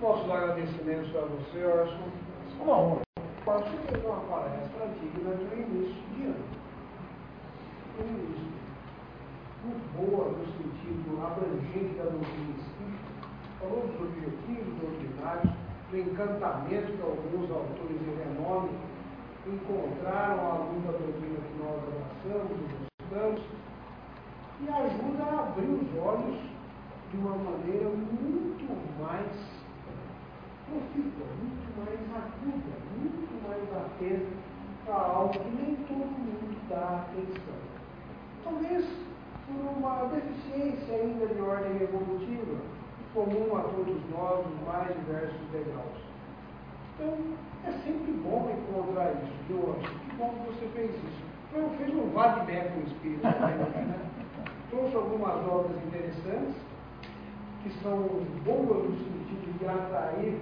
[0.01, 2.09] Nossos agradecimentos a você, Orson.
[2.61, 3.01] Uma honra.
[3.45, 6.45] Você fez uma palestra digna do início de ano.
[7.97, 8.45] No início.
[9.63, 13.15] Muito boa no sentido abrangente da doutrina espírita.
[13.59, 15.53] Falou dos objetivos doutrinários,
[15.89, 18.69] do encantamento que alguns autores de renome
[19.47, 23.41] encontraram à luz da doutrina que nós abraçamos e buscamos
[24.61, 26.39] e ajuda a abrir os olhos
[27.11, 29.27] de uma maneira muito mais
[30.65, 34.45] profunda, muito mais aguda, muito mais atenta
[34.85, 37.55] para algo que nem todo mundo dá atenção.
[38.43, 38.85] Talvez
[39.45, 42.57] por uma deficiência ainda de ordem evolutiva,
[43.13, 46.05] comum a todos nós nos mais diversos degraus.
[46.95, 47.13] Então,
[47.65, 51.25] é sempre bom encontrar isso, viu, Que bom que você fez isso.
[51.53, 54.11] Eu fiz um vade com o espírito né?
[54.75, 56.55] trouxe algumas obras interessantes,
[57.63, 57.97] que são
[58.43, 60.37] boas no sentido de atrair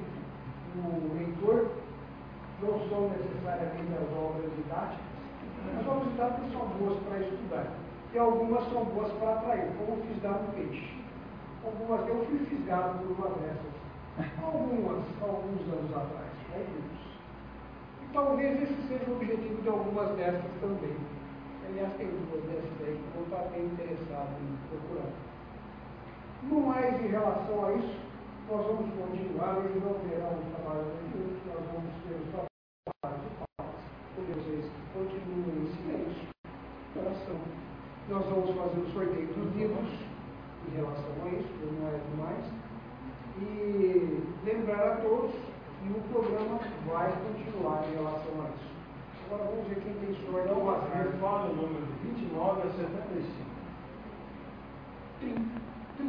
[0.75, 1.69] o leitor,
[2.61, 5.05] não são necessariamente as obras didáticas,
[5.79, 7.67] as obras didáticas são boas para estudar,
[8.11, 11.03] e algumas são boas para atrair, como fisgar um peixe.
[11.63, 13.73] Algumas, eu fui fisgado por uma dessas,
[14.43, 17.03] algumas, alguns anos atrás, alguns.
[18.01, 21.12] E talvez esse seja o objetivo de algumas dessas também
[21.73, 25.09] Aliás, tem duas dessas aí vou estar bem interessado em procurar.
[26.43, 27.97] No mais, em relação a isso,
[28.47, 33.29] nós vamos continuar, hoje não terá um trabalho juntos, nós vamos ter os trabalhos de
[33.57, 33.81] pautas.
[34.93, 36.27] continuem em silêncio
[36.95, 37.41] oração.
[38.07, 39.89] Nós vamos fazer o sorteio dos livros
[40.67, 42.45] em relação a isso, não é demais.
[43.41, 48.72] E lembrar a todos que o programa vai continuar em relação a isso
[49.33, 50.47] agora vamos ver quem tem sorte.
[50.47, 53.53] Não bater, fala o número de 29 a 75.
[55.19, 55.72] 30.